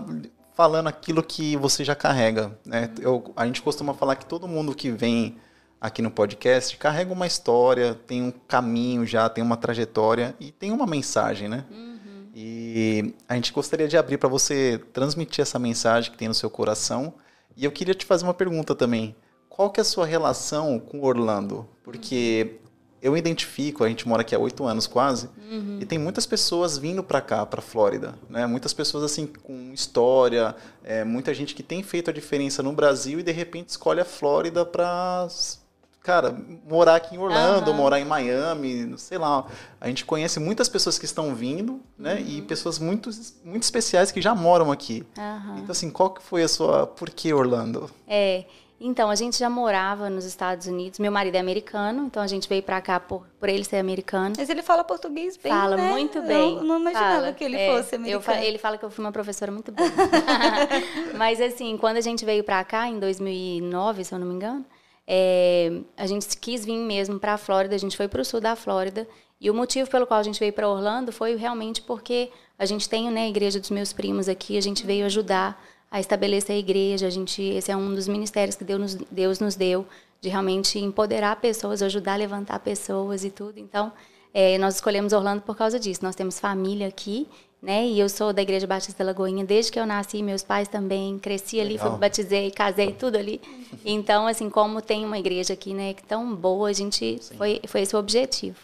[0.53, 2.55] falando aquilo que você já carrega.
[2.63, 2.91] Né?
[2.99, 5.37] Eu, a gente costuma falar que todo mundo que vem
[5.79, 10.71] aqui no podcast carrega uma história, tem um caminho já, tem uma trajetória e tem
[10.71, 11.65] uma mensagem, né?
[12.33, 16.49] E a gente gostaria de abrir para você transmitir essa mensagem que tem no seu
[16.49, 17.13] coração.
[17.55, 19.15] E eu queria te fazer uma pergunta também.
[19.49, 21.67] Qual que é a sua relação com Orlando?
[21.83, 22.59] Porque
[23.01, 25.27] eu identifico, a gente mora aqui há oito anos quase,
[25.79, 28.45] e tem muitas pessoas vindo para cá, para Flórida, né?
[28.45, 33.19] Muitas pessoas assim com história, é, muita gente que tem feito a diferença no Brasil
[33.19, 35.27] e de repente escolhe a Flórida para
[36.03, 36.35] cara,
[36.67, 37.77] morar aqui em Orlando, Aham.
[37.77, 39.45] morar em Miami, sei lá.
[39.79, 42.19] A gente conhece muitas pessoas que estão vindo, né?
[42.21, 43.09] E pessoas muito,
[43.43, 45.05] muito especiais que já moram aqui.
[45.17, 45.55] Aham.
[45.59, 46.87] Então, assim, qual que foi a sua...
[46.87, 47.89] Por que Orlando?
[48.07, 48.45] É,
[48.83, 50.97] então, a gente já morava nos Estados Unidos.
[50.97, 54.33] Meu marido é americano, então a gente veio pra cá por, por ele ser americano.
[54.35, 55.87] Mas ele fala português bem, fala né?
[55.91, 56.55] muito bem.
[56.57, 57.33] Eu não imaginava Fala.
[57.33, 58.23] que ele É, fosse eu americano.
[58.23, 59.87] fa- ele fala que eu fui uma professora muito boa.
[61.15, 64.65] Mas assim, quando a gente veio pra cá, em 2009, se eu não me engano,
[65.07, 69.07] é, a gente quis vir mesmo pra Flórida, a gente foi pro sul da Flórida.
[69.39, 72.87] E o motivo pelo qual a gente veio para Orlando foi realmente porque a gente
[72.87, 76.59] tem né, a igreja dos meus primos aqui, a gente veio ajudar a estabelecer a
[76.59, 77.07] igreja.
[77.07, 79.85] A gente, esse é um dos ministérios que Deus nos, Deus nos deu,
[80.21, 83.59] de realmente empoderar pessoas, ajudar a levantar pessoas e tudo.
[83.59, 83.91] Então,
[84.33, 86.03] é, nós escolhemos Orlando por causa disso.
[86.03, 87.27] Nós temos família aqui,
[87.61, 87.85] né?
[87.85, 91.19] E eu sou da Igreja Batista Lagoinha desde que eu nasci, meus pais também.
[91.19, 93.39] Cresci ali, fui, batizei, casei, tudo ali.
[93.85, 97.81] Então, assim, como tem uma igreja aqui, né, que tão boa, a gente foi, foi
[97.81, 98.57] esse o objetivo.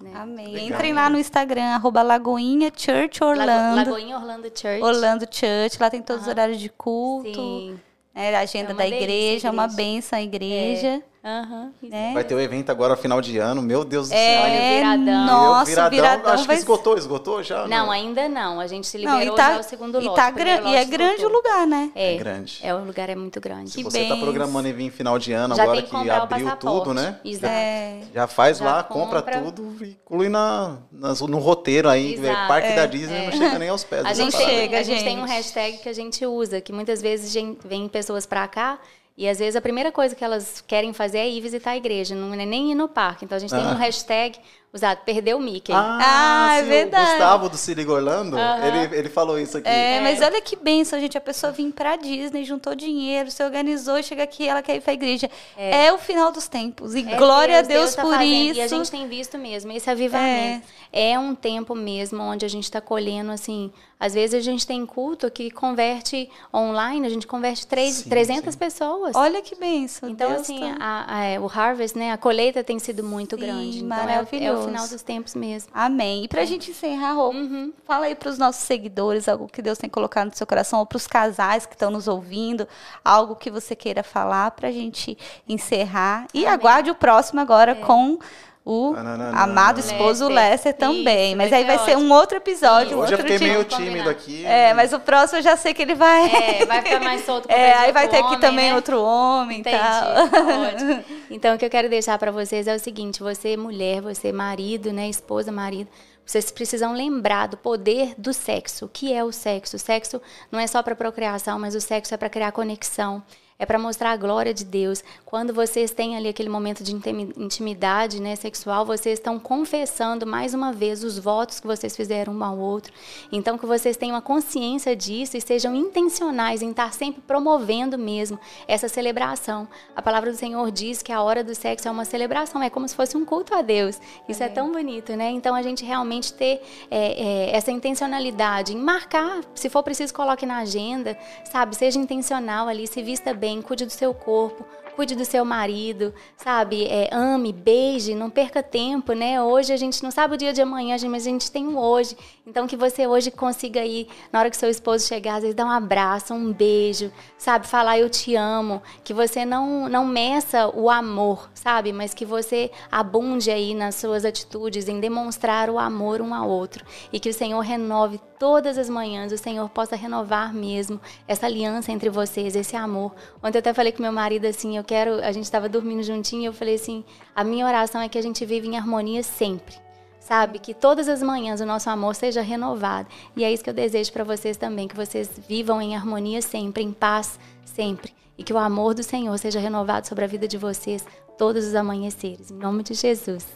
[0.00, 0.10] Né?
[0.14, 0.48] Amém.
[0.48, 0.68] Legal.
[0.68, 3.76] Entrem lá no Instagram, arroba Lagoinha Church Orlando.
[3.76, 4.82] Lagoinha Orlando Church.
[4.82, 7.78] Orlando Church, lá tem todos os horários de culto, Sim.
[8.14, 9.76] né, a agenda É uma da igreja, é uma igreja.
[9.76, 11.02] benção a igreja.
[11.22, 11.70] Aham.
[11.82, 12.12] né?
[12.14, 14.42] Vai ter o evento agora final de ano, meu Deus do É, céu.
[14.42, 15.26] Olha, o viradão.
[15.26, 17.68] Nossa, viradão, viradão acho vai que esgotou, esgotou já?
[17.68, 18.58] Não, ainda não.
[18.58, 20.16] A gente se Não, liberou e tá, já o segundo e lote.
[20.16, 21.36] tá o primeiro gran- e é lote grande o esgotou.
[21.36, 21.90] lugar, né?
[21.94, 22.60] É, É grande.
[22.62, 23.68] É, o lugar é muito grande.
[23.70, 24.20] Se Que você tá benção.
[24.20, 27.18] programando em vir final de ano, Já agora que que o abriu tudo, né?
[27.22, 27.52] Exato.
[27.52, 28.00] É.
[28.14, 29.20] Já faz Já lá, compra.
[29.20, 29.40] compra.
[29.42, 32.14] tudo e inclui na, nas- no roteiro aí.
[32.14, 32.48] Exato.
[32.48, 34.06] Parque É, da Disney não chega nem aos pés.
[34.06, 37.30] A gente, chega, a gente tem um hashtag que a gente usa, que muitas vezes
[37.64, 38.78] vem pessoas pra cá
[39.20, 42.14] e às vezes a primeira coisa que elas querem fazer é ir visitar a igreja,
[42.14, 43.24] não é nem ir no parque.
[43.26, 43.72] Então a gente tem Ah.
[43.72, 44.38] um hashtag
[44.72, 45.72] usado, perdeu o Mickey.
[45.74, 47.04] Ah, é sim, verdade.
[47.04, 49.68] O Gustavo do Liga Orlando, ele, ele falou isso aqui.
[49.68, 51.16] É, mas olha que benção, gente.
[51.18, 54.80] A pessoa vir pra Disney, juntou dinheiro, se organizou e chega aqui, ela quer ir
[54.80, 55.30] pra igreja.
[55.56, 56.94] É, o final dos tempos.
[56.94, 58.32] E É glória a Deus, tá por fazendo.
[58.32, 58.60] isso.
[58.60, 60.66] E a gente tem visto mesmo esse avivamento.
[60.92, 64.84] É, um tempo mesmo onde a gente está colhendo, assim, às vezes a gente tem
[64.84, 68.58] culto que converte online, a gente converte três, Sim, 300 sim.
[68.58, 69.14] pessoas.
[69.14, 70.08] Olha que benção.
[70.08, 73.36] Então, Deus assim, tá- a- a- é, o harvest, né, a colheita tem sido muito
[73.36, 73.78] Sim, grande.
[73.84, 74.59] Então, é, o- é maravilhoso.
[74.60, 75.70] O final dos tempos mesmo.
[75.74, 76.24] Amém.
[76.24, 77.72] E pra gente encerrar, Rô, Uhum.
[77.84, 81.06] fala aí pros nossos seguidores algo que Deus tem colocado no seu coração, ou pros
[81.06, 82.66] casais que estão nos ouvindo,
[83.04, 85.16] algo que você queira falar pra gente
[85.48, 86.26] encerrar.
[86.34, 88.18] E aguarde o próximo agora com
[88.64, 89.42] o Nananana.
[89.42, 90.50] amado esposo Lester.
[90.50, 91.28] Lester também.
[91.28, 93.48] Isso, Mas aí vai ser um outro episódio, Hoje eu outro fiquei dia.
[93.48, 94.44] meio tímido aqui.
[94.44, 96.26] É, mas o próximo eu já sei que ele vai.
[96.60, 98.74] É, vai ficar mais solto com É, aí vai ter aqui homem, também né?
[98.74, 99.72] outro homem e tal.
[100.74, 101.04] Ótimo.
[101.30, 104.92] Então, o que eu quero deixar para vocês é o seguinte: você, mulher, você, marido,
[104.92, 105.88] né, esposa, marido,
[106.24, 108.84] vocês precisam lembrar do poder do sexo.
[108.84, 109.76] O que é o sexo?
[109.76, 110.20] O sexo
[110.52, 113.22] não é só para procriação, mas o sexo é para criar conexão.
[113.60, 115.04] É para mostrar a glória de Deus.
[115.26, 120.54] Quando vocês têm ali aquele momento de intimi- intimidade né, sexual, vocês estão confessando mais
[120.54, 122.90] uma vez os votos que vocês fizeram um ao outro.
[123.30, 128.40] Então, que vocês tenham a consciência disso e sejam intencionais em estar sempre promovendo mesmo
[128.66, 129.68] essa celebração.
[129.94, 132.88] A palavra do Senhor diz que a hora do sexo é uma celebração, é como
[132.88, 134.00] se fosse um culto a Deus.
[134.26, 135.28] Isso é, tão bonito, né?
[135.28, 140.46] Então, a gente realmente ter é, é, essa intencionalidade em marcar, se for preciso, coloque
[140.46, 141.76] na agenda, sabe?
[141.76, 144.64] Seja intencional ali, se vista bem, cuide do seu corpo,
[145.00, 146.84] cuide do seu marido, sabe?
[146.84, 149.42] É, ame, beije, não perca tempo, né?
[149.42, 152.14] Hoje a gente não sabe o dia de amanhã, mas a gente tem um hoje.
[152.46, 155.64] Então que você hoje consiga ir, na hora que seu esposo chegar, às vezes dar
[155.64, 157.66] um abraço, um beijo, sabe?
[157.66, 161.94] Falar eu te amo, que você não, não meça o amor, sabe?
[161.94, 166.84] Mas que você abunde aí nas suas atitudes em demonstrar o amor um ao outro.
[167.10, 170.98] E que o Senhor renove todas as manhãs, o Senhor possa renovar mesmo
[171.28, 173.14] essa aliança entre vocês, esse amor.
[173.42, 176.42] Ontem eu até falei com meu marido assim, eu quero, a gente estava dormindo juntinho,
[176.42, 179.76] e eu falei assim, a minha oração é que a gente vive em harmonia sempre.
[180.18, 183.08] Sabe, que todas as manhãs o nosso amor seja renovado.
[183.36, 186.84] E é isso que eu desejo para vocês também, que vocês vivam em harmonia sempre,
[186.84, 188.12] em paz sempre.
[188.36, 191.04] E que o amor do Senhor seja renovado sobre a vida de vocês
[191.36, 192.50] todos os amanheceres.
[192.50, 193.46] Em nome de Jesus.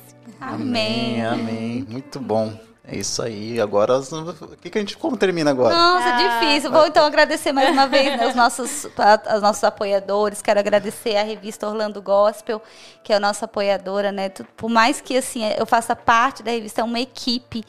[0.40, 1.24] Amém.
[1.24, 1.86] Amém.
[1.88, 2.73] Muito bom.
[2.86, 3.58] É isso aí.
[3.58, 4.94] Agora, o que, que a gente.
[4.98, 5.74] Como termina agora?
[5.74, 6.40] Nossa, Ah.
[6.40, 6.70] difícil.
[6.70, 10.42] Vou então agradecer mais uma vez né, os, nossos, a- os nossos apoiadores.
[10.42, 12.60] Quero agradecer a revista Orlando Gospel,
[13.02, 14.28] que é a nossa apoiadora, né?
[14.54, 17.64] Por mais que assim eu faça parte da revista, é uma equipe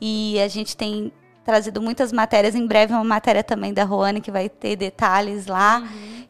[0.00, 1.12] e a gente tem
[1.44, 2.54] trazido muitas matérias.
[2.54, 5.82] Em breve uma matéria também da Roane que vai ter detalhes lá.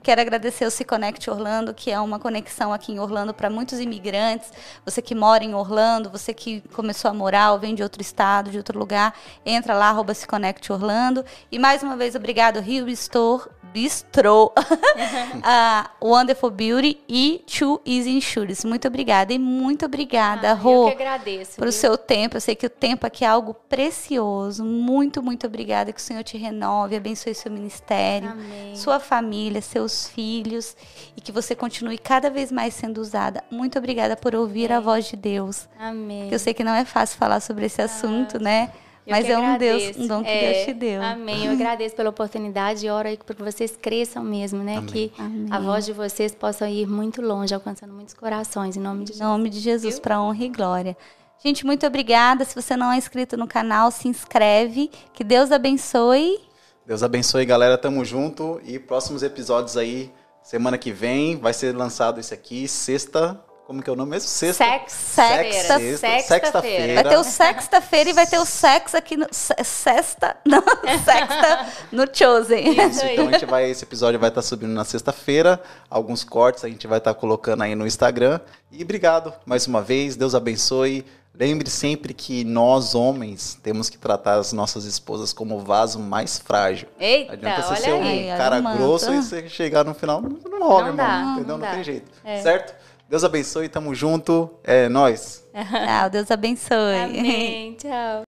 [0.03, 3.79] Quero agradecer o Se Connect Orlando, que é uma conexão aqui em Orlando para muitos
[3.79, 4.51] imigrantes.
[4.83, 8.51] Você que mora em Orlando, você que começou a morar ou vem de outro estado,
[8.51, 11.23] de outro lugar, entra lá, arroba Se Connect Orlando.
[11.53, 14.53] E mais uma vez, obrigado, Rio Store, Bistro,
[15.43, 18.67] a Wonderful Beauty e Two Easy Insurance.
[18.67, 21.57] Muito obrigada e muito obrigada, Ah, Rô eu que agradeço.
[21.57, 21.81] para o viu?
[21.81, 22.37] seu tempo.
[22.37, 24.65] Eu sei que o tempo aqui é algo precioso.
[24.65, 25.93] Muito, muito obrigada.
[25.93, 28.75] Que o Senhor te renove, abençoe seu ministério, Amém.
[28.77, 30.77] sua família, seus filhos
[31.17, 33.43] e que você continue cada vez mais sendo usada.
[33.51, 35.69] Muito obrigada por ouvir a voz de Deus.
[35.79, 36.29] Amém.
[36.31, 38.71] Eu sei que não é fácil falar sobre esse assunto, né?
[39.11, 41.03] Eu Mas é um Deus, um dom que É, Deus te deu.
[41.03, 41.47] Amém.
[41.47, 44.83] Eu agradeço pela oportunidade e oro aí para que vocês cresçam mesmo, né?
[44.87, 45.47] Que Amém.
[45.51, 49.15] a voz de vocês possa ir muito longe, alcançando muitos corações, em nome de Em
[49.15, 49.29] Jesus.
[49.29, 50.97] nome de Jesus, para honra e glória.
[51.43, 52.45] Gente, muito obrigada.
[52.45, 54.91] Se você não é inscrito no canal, se inscreve.
[55.13, 56.39] Que Deus abençoe.
[56.87, 57.77] Deus abençoe, galera.
[57.79, 58.61] Tamo junto.
[58.65, 63.41] E próximos episódios aí, semana que vem, vai ser lançado esse aqui, sexta.
[63.71, 64.29] Como que é o nome mesmo?
[64.29, 64.65] Sexta.
[64.89, 65.53] Sexta-feira.
[65.53, 66.23] Sexta- Sexta-feira.
[66.25, 66.95] sexta-feira.
[66.95, 69.29] Vai ter o sexta-feira e vai ter o sexo aqui no.
[69.31, 70.37] se- Sexta.
[70.45, 70.61] Não,
[71.05, 72.69] sexta no Chosen.
[72.69, 73.07] Isso.
[73.07, 75.63] Então a gente vai, esse episódio vai estar subindo na sexta-feira.
[75.89, 78.41] Alguns cortes a gente vai estar colocando aí no Instagram.
[78.73, 80.17] E obrigado mais uma vez.
[80.17, 81.07] Deus abençoe.
[81.33, 86.41] Lembre sempre que nós, homens, temos que tratar as nossas esposas como o vaso mais
[86.41, 86.89] frágil.
[86.99, 88.27] Eita, Não adianta você olha ser um aí.
[88.31, 90.97] Olha cara grosso e você chegar no final, não, rola, Não irmão.
[90.97, 91.57] dá, entendeu?
[91.57, 92.11] não Não, tem jeito.
[92.25, 92.43] É.
[92.43, 92.75] Certo?
[93.11, 94.49] Deus abençoe, tamo junto.
[94.63, 95.45] É nós.
[95.53, 97.01] Tchau, Deus abençoe.
[97.03, 97.75] Amém.
[97.75, 98.30] Tchau.